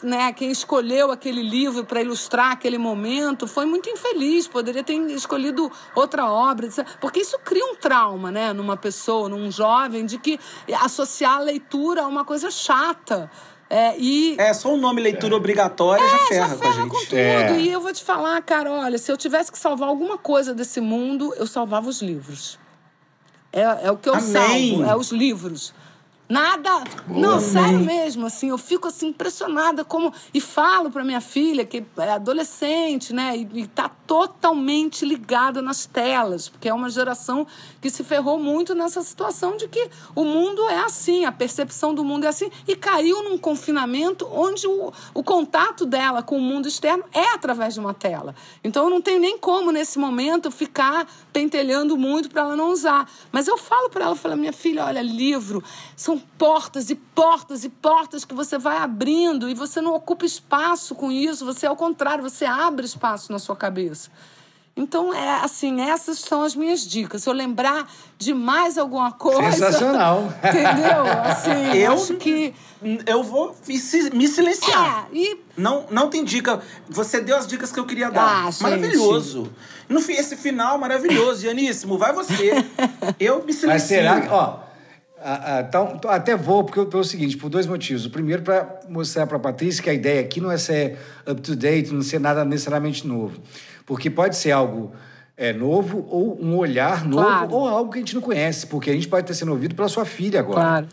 [0.04, 5.68] né, quem escolheu aquele livro para ilustrar aquele momento foi muito infeliz, poderia ter escolhido
[5.96, 6.86] outra obra, etc.
[7.00, 10.38] porque isso cria um trauma, né, numa pessoa, num jovem, de que
[10.80, 13.28] associar a leitura a uma coisa chata.
[13.68, 16.82] É, e É, só o nome leitura obrigatória já é, ferra, já com a ferra
[16.82, 16.90] gente.
[16.90, 17.16] com tudo.
[17.16, 17.60] É.
[17.62, 20.80] E eu vou te falar, cara, olha, se eu tivesse que salvar alguma coisa desse
[20.80, 22.60] mundo, eu salvava os livros.
[23.52, 24.76] É, é o que eu Amém.
[24.76, 25.74] salvo, é os livros.
[26.30, 26.84] Nada.
[27.08, 31.84] não, sério mesmo, assim, eu fico assim impressionada como e falo para minha filha que
[31.98, 37.44] é adolescente, né, e, e tá totalmente ligada nas telas, porque é uma geração
[37.80, 42.04] que se ferrou muito nessa situação de que o mundo é assim, a percepção do
[42.04, 46.68] mundo é assim e caiu num confinamento onde o, o contato dela com o mundo
[46.68, 48.36] externo é através de uma tela.
[48.62, 53.10] Então eu não tenho nem como nesse momento ficar pentelhando muito para ela não usar.
[53.32, 55.62] Mas eu falo para ela, falo, minha filha, olha, livro
[55.96, 60.94] são portas e portas e portas que você vai abrindo e você não ocupa espaço
[60.94, 64.10] com isso, você ao contrário, você abre espaço na sua cabeça.
[64.76, 67.22] Então, é assim, essas são as minhas dicas.
[67.24, 69.50] Se eu lembrar de mais alguma coisa.
[69.52, 70.32] Sensacional.
[70.38, 71.04] Entendeu?
[71.24, 72.54] Assim, Eu- acho que.
[73.04, 75.08] Eu vou me si- me silenciar.
[75.12, 76.62] É, e Não, não tem dica.
[76.88, 78.46] Você deu as dicas que eu queria dar.
[78.46, 78.62] Ah, gente.
[78.62, 79.52] maravilhoso.
[79.88, 81.98] No, esse final maravilhoso, Janíssimo.
[81.98, 82.52] Vai você.
[83.20, 83.68] Eu me silencio.
[83.68, 84.60] Mas será que, ó,
[85.22, 88.06] a- a- então, até vou, porque, pelo seguinte, por dois motivos.
[88.06, 90.98] O primeiro, para mostrar para a Patrícia que a ideia aqui não é ser
[91.30, 93.38] up to date, não ser nada necessariamente novo.
[93.86, 94.92] Porque pode ser algo
[95.36, 97.52] é, novo, ou um olhar novo, Claro.
[97.52, 99.88] ou algo que a gente não conhece, porque a gente pode estar sendo ouvido pela
[99.88, 100.60] sua filha agora.
[100.60, 100.88] Claro.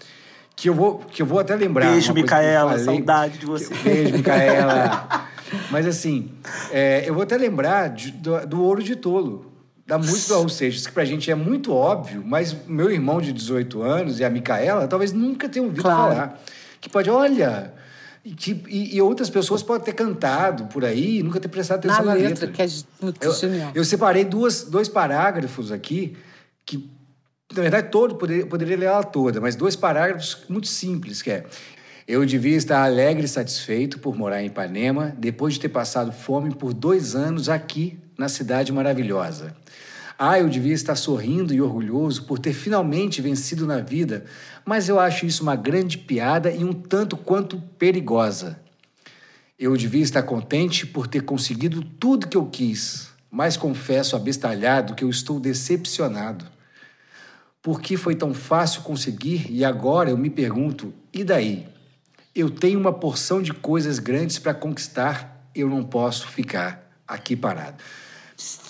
[0.55, 1.91] Que eu vou, que eu vou até lembrar.
[1.91, 3.73] Beijo, Micaela, saudade de você.
[3.83, 5.27] Beijo, Micaela.
[5.69, 6.31] Mas assim,
[6.71, 9.45] é, eu vou até lembrar de- do, do Ouro de Tolo,
[9.87, 13.31] da música do Raul Seixas, que pra gente é muito óbvio, mas meu irmão de
[13.31, 16.11] 18 anos e a Micaela talvez nunca tenham ouvido Claro.
[16.13, 16.41] falar.
[16.81, 17.73] Que pode, olha.
[18.25, 21.85] E, que- e- e outras pessoas podem ter cantado por aí e nunca ter prestado
[21.85, 22.67] na atenção na, letra, que é
[23.01, 23.71] muito eu, genial.
[23.73, 26.17] eu separei duas, dois parágrafos aqui
[26.65, 26.89] que,
[27.55, 31.45] na verdade, todo poderia, poderia ler ela toda, mas dois parágrafos muito simples, que é...
[32.05, 36.53] Eu devia estar alegre e satisfeito por morar em Ipanema, depois de ter passado fome
[36.55, 39.55] por dois anos aqui, na cidade maravilhosa.
[40.19, 44.25] Ah, eu devia estar sorrindo e orgulhoso por ter finalmente vencido na vida,
[44.65, 48.59] mas eu acho isso uma grande piada e um tanto quanto perigosa.
[49.59, 55.03] Eu devia estar contente por ter conseguido tudo que eu quis, mas confesso abestalhado que
[55.03, 56.45] eu estou decepcionado.
[57.61, 61.67] Por que foi tão fácil conseguir e agora eu me pergunto: e daí?
[62.33, 67.77] Eu tenho uma porção de coisas grandes para conquistar, eu não posso ficar aqui parado.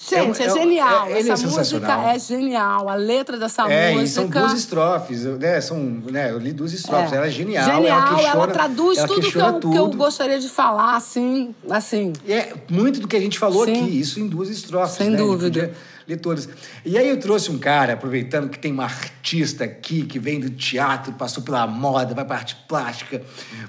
[0.10, 1.08] Gente, é, é- genial.
[1.08, 2.08] é- ele é Essa música sensacional.
[2.10, 2.90] é genial.
[2.90, 4.04] A letra dessa É, música.
[4.04, 5.60] e são duas estrofes, né?
[5.62, 6.32] São, né?
[6.32, 7.12] Eu li duas estrofes.
[7.14, 7.66] Ela é genial.
[7.66, 9.98] Genial, ela, questiona, traduz ela tudo, que eu, que eu tudo.
[9.98, 12.14] gostaria de falar, assim, assim.
[12.26, 13.74] E É muito do que a gente falou Sim.
[13.84, 14.96] aqui, isso em duas estrofes.
[14.98, 15.18] Sem né?
[15.18, 15.72] Dúvida.
[16.08, 16.48] ler todas.
[16.86, 20.50] E aí eu trouxe um cara, aproveitando que tem uma artista aqui que vem do
[20.50, 23.22] teatro, passou pela moda, vai para arte plástica,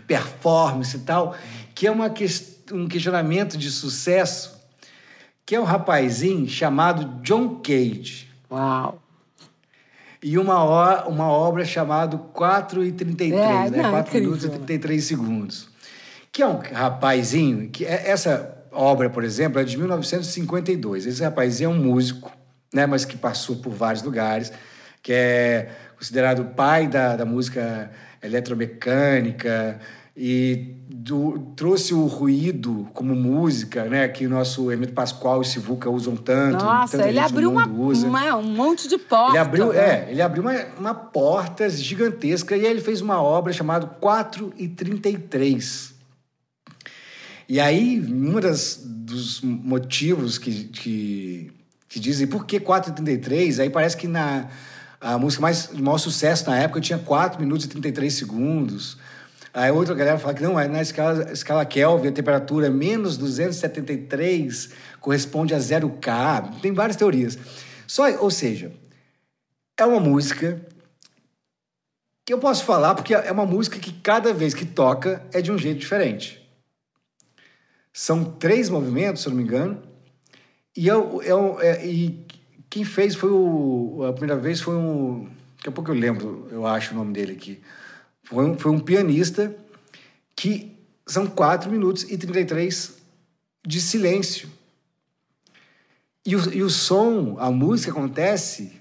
[0.06, 1.34] performance e tal,
[1.74, 2.12] que é uma
[2.72, 4.57] um questionamento de sucesso,
[5.48, 8.28] que é um rapazinho chamado John Cage.
[8.50, 9.02] Uau.
[10.22, 13.82] E uma, uma obra chamada 4 e 33, É, né?
[13.82, 14.54] não, 4 incrível, minutos e né?
[14.66, 15.70] 33 segundos.
[16.30, 21.06] Que é um rapazinho, que é- essa obra, por exemplo, é de 1952.
[21.06, 22.30] Esse rapazinho é um músico,
[22.70, 22.84] né?
[22.84, 24.52] Mas que passou por vários lugares,
[25.02, 27.90] que é considerado o pai da, da música
[28.22, 29.80] eletromecânica
[30.20, 34.08] e do- trouxe o ruído como música, né?
[34.08, 36.64] Que o nosso Emílio Pascoal e Sivuca usam tanto.
[36.64, 37.66] Nossa, tanta ele abriu uma,
[38.08, 39.30] uma- um monte de porta.
[39.30, 39.78] Ele abriu, né?
[39.78, 44.52] é, ele abriu uma, uma porta gigantesca e aí ele fez uma obra chamada 4
[44.56, 45.94] e 33.
[47.48, 51.52] E aí, um das, dos motivos que, que,
[51.88, 54.48] que dizem por que 4 e 33, aí parece que na,
[55.00, 58.98] a música mais, de maior sucesso na época tinha 4 minutos e 33 segundos.
[59.58, 64.70] Aí outra galera fala que não, é na escala, escala Kelvin, a temperatura menos 273
[65.00, 66.60] corresponde a 0K.
[66.60, 67.36] Tem várias teorias.
[67.84, 68.72] Só, ou seja,
[69.76, 70.64] é uma música
[72.24, 75.50] que eu posso falar porque é uma música que cada vez que toca é de
[75.50, 76.40] um jeito diferente.
[77.92, 79.82] São três movimentos, se eu não me engano,
[80.76, 82.24] e, eu, eu, é, e
[82.70, 84.04] quem fez foi o.
[84.08, 85.28] A primeira vez foi um.
[85.56, 87.60] Daqui a pouco eu lembro, eu acho o nome dele aqui.
[88.28, 89.56] Foi um, foi um pianista
[90.36, 90.76] que
[91.06, 92.98] são 4 minutos e 33
[93.66, 94.50] de silêncio.
[96.24, 98.78] E o, e o som, a música acontece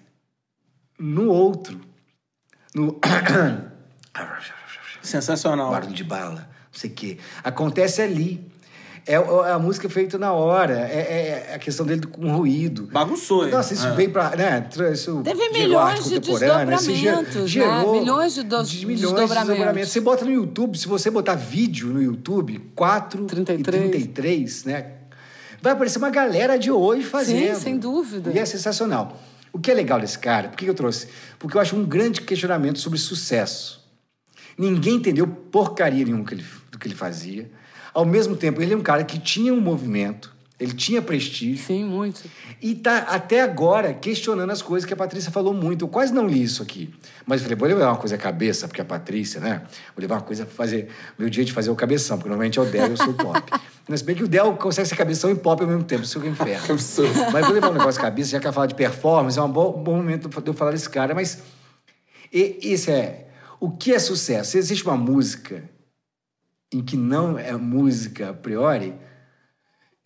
[0.99, 1.79] no outro.
[2.75, 2.99] No.
[5.01, 5.71] Sensacional.
[5.71, 7.17] barulho de bala, não sei o quê.
[7.41, 8.51] Acontece ali.
[9.07, 12.89] É, é a música feita na hora, é, é a questão dele com ruído.
[12.91, 13.51] Bagunçou, hein?
[13.51, 13.91] Nossa, isso É.
[13.95, 14.35] veio pra.
[14.35, 16.93] Né, isso Teve gerou milhões arte de desdobramentos, né?
[17.99, 19.47] Milhões de do- milhões de desdobramentos.
[19.47, 19.91] desdobramentos.
[19.91, 23.59] Você bota no YouTube, se você botar vídeo no YouTube, 4 33.
[23.59, 24.91] e 33, né?
[25.61, 27.55] Vai aparecer uma galera de hoje fazendo.
[27.55, 28.29] Sim, sem dúvida.
[28.31, 29.17] E é sensacional.
[29.53, 31.07] O que é legal desse cara, por que eu trouxe?
[31.39, 33.81] Porque eu acho um grande questionamento sobre sucesso.
[34.57, 36.23] Ninguém entendeu porcaria nenhuma
[36.71, 37.49] do que ele fazia.
[37.97, 41.65] Ao mesmo tempo, ele é um cara que tinha um movimento, ele tinha prestígio.
[41.65, 42.21] Sim, muito.
[42.61, 45.85] E tá até agora questionando as coisas que a Patrícia falou muito.
[45.85, 46.93] Eu quase não li isso aqui.
[47.25, 49.63] Mas eu falei, vou levar uma coisa à cabeça, porque a Patrícia, né?
[49.95, 50.89] Vou levar uma coisa pra fazer.
[51.17, 53.13] Meu dia de fazer o cabeção, porque normalmente é o Del e eu sou o
[53.15, 53.41] pop.
[53.89, 56.21] Mas bem que o Del consegue ser cabeção e pop ao mesmo tempo, isso é
[56.21, 56.67] o inferno.
[57.33, 59.49] Mas vou levar um negócio à cabeça, já que ela fala de performance, é um
[59.49, 61.15] bom, bom momento de eu falar desse cara.
[61.15, 61.39] Mas
[62.31, 63.27] e- esse é.
[63.59, 64.51] O que é sucesso?
[64.51, 65.63] Se existe uma música
[66.73, 68.93] em que não é música a priori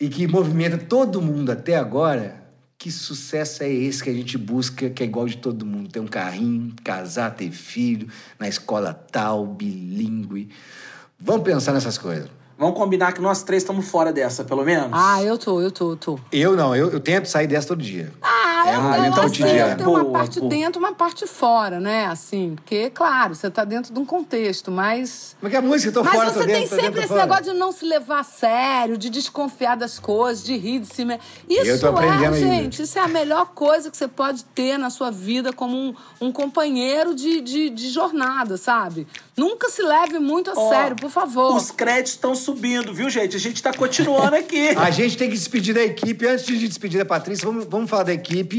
[0.00, 2.42] e que movimenta todo mundo até agora,
[2.76, 5.88] que sucesso é esse que a gente busca, que é igual de todo mundo?
[5.88, 8.08] Ter um carrinho, casar, ter filho,
[8.38, 10.48] na escola tal, bilíngue.
[11.18, 12.28] Vamos pensar nessas coisas.
[12.58, 14.90] Vamos combinar que nós três estamos fora dessa, pelo menos?
[14.92, 16.18] Ah, eu tô, eu tô, eu tô.
[16.30, 18.12] Eu não, eu, eu tento sair dessa todo dia.
[18.20, 20.50] Ah, É eu, uma eu, mental assim, eu tenho uma Boa, parte boa.
[20.50, 22.06] dentro uma parte fora, né?
[22.06, 25.36] Assim, porque, claro, você tá dentro de um contexto, mas...
[25.40, 27.08] Porque a música, eu tô Mas fora, você tô dentro, tem sempre dentro, tô esse
[27.08, 27.22] fora.
[27.22, 31.04] negócio de não se levar a sério, de desconfiar das coisas, de rir de si
[31.04, 31.22] mesmo.
[31.48, 32.32] Isso é, ainda.
[32.36, 35.94] gente, isso é a melhor coisa que você pode ter na sua vida como um,
[36.20, 39.06] um companheiro de, de, de jornada, sabe?
[39.36, 41.56] Nunca se leve muito a Ó, sério, por favor.
[41.56, 43.34] Os créditos estão subindo, viu, gente?
[43.34, 44.68] A gente tá continuando aqui.
[44.76, 46.26] A gente tem que despedir da equipe.
[46.26, 48.51] Antes de despedir da Patrícia, vamos, vamos falar da equipe,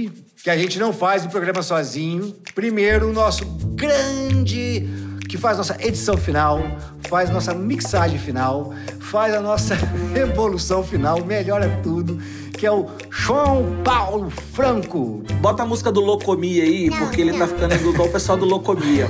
[0.43, 2.35] que a gente não faz o programa sozinho.
[2.55, 4.87] Primeiro, o nosso grande,
[5.29, 6.59] que faz nossa edição final,
[7.07, 9.77] faz nossa mixagem final, faz a nossa
[10.15, 12.19] evolução final, melhora tudo,
[12.57, 15.23] que é o João Paulo Franco.
[15.39, 19.07] Bota a música do Locomia aí, porque ele tá ficando igual o pessoal do Locomia.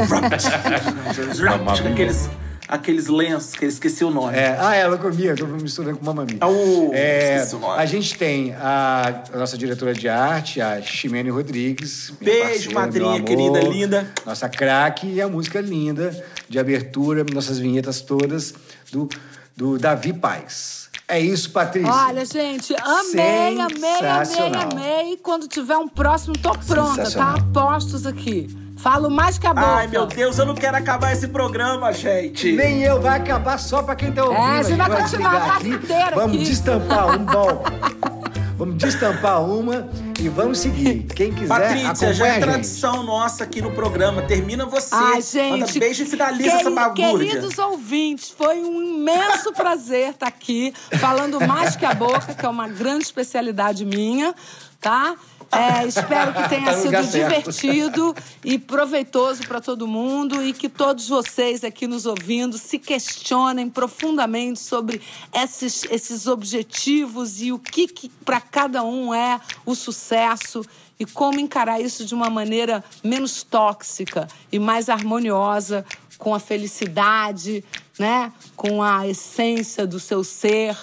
[1.88, 2.30] aqueles,
[2.68, 4.38] aqueles lenços que eu esqueci o nome.
[4.38, 6.38] É, ah, é, Locomia, eu tô misturando com Mamamia.
[6.42, 7.80] É o- É, esqueci o nome.
[7.82, 12.12] a gente tem a, a nossa diretora de arte, a Ximene Rodrigues.
[12.22, 14.08] Beijo, parceira, madrinha querida, linda.
[14.26, 16.16] Nossa craque e a música linda
[16.48, 18.54] de abertura, nossas vinhetas todas
[18.92, 19.08] do,
[19.56, 20.83] do Davi Paz.
[21.08, 21.92] É isso, Patrícia.
[21.92, 25.18] Olha, gente, amei, amei, amei, amei.
[25.18, 27.36] Quando tiver um próximo, tô pronta, tá?
[27.36, 28.48] Apostos aqui.
[28.78, 29.66] Falo mais que a boca.
[29.66, 32.52] Ai, meu Deus, eu não quero acabar esse programa, gente.
[32.54, 34.42] Nem eu, vai acabar só pra quem tá ouvindo.
[34.42, 36.46] É, a gente vai continuar a tarde inteira Vamos aqui.
[36.46, 37.64] destampar um bom.
[38.58, 39.90] Vamos destampar uma
[40.20, 41.04] e vamos seguir.
[41.16, 44.22] Quem quiser, Patrícia, já é tradição nossa aqui no programa.
[44.22, 44.94] Termina você.
[44.94, 45.80] Ai, Manda gente.
[45.80, 47.18] beijo e finaliza essa bagulha.
[47.18, 52.50] Queridos ouvintes, foi um imenso prazer estar aqui falando mais que a boca, que é
[52.50, 54.36] uma grande especialidade minha,
[54.80, 55.16] tá?
[55.58, 61.08] É, espero que tenha Tá sido divertido e proveitoso para todo mundo e que todos
[61.08, 65.02] vocês aqui nos ouvindo se questionem profundamente sobre
[65.34, 70.64] esses, esses objetivos e o que, que para cada um é o sucesso
[71.00, 75.86] e como encarar isso de uma maneira menos tóxica e mais harmoniosa
[76.18, 77.64] com a felicidade,
[78.00, 78.32] né?
[78.56, 80.78] Com a essência do seu ser,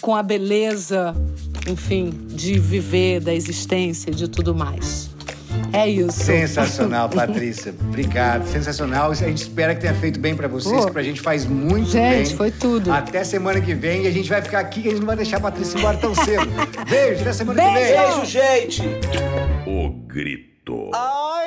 [0.00, 1.14] com a beleza,
[1.68, 5.10] enfim, de viver, da existência, e de tudo mais.
[5.72, 6.12] É isso.
[6.12, 7.74] Sensacional, Patrícia.
[7.80, 8.46] Obrigado.
[8.48, 9.10] Sensacional.
[9.10, 10.86] A gente espera que tenha feito bem pra vocês, Pô.
[10.86, 12.24] que pra gente faz muito bem.
[12.24, 12.92] Gente, foi tudo.
[12.92, 14.04] Até semana que vem.
[14.04, 15.96] E a gente vai ficar aqui, que a gente não vai deixar a Patrícia embora
[15.98, 16.48] tão cedo.
[16.88, 17.88] Beijo, até semana que Beijo.
[17.88, 18.10] vem.
[18.10, 18.82] Beijo, gente.
[19.66, 20.90] O grito.
[20.94, 21.40] Ah,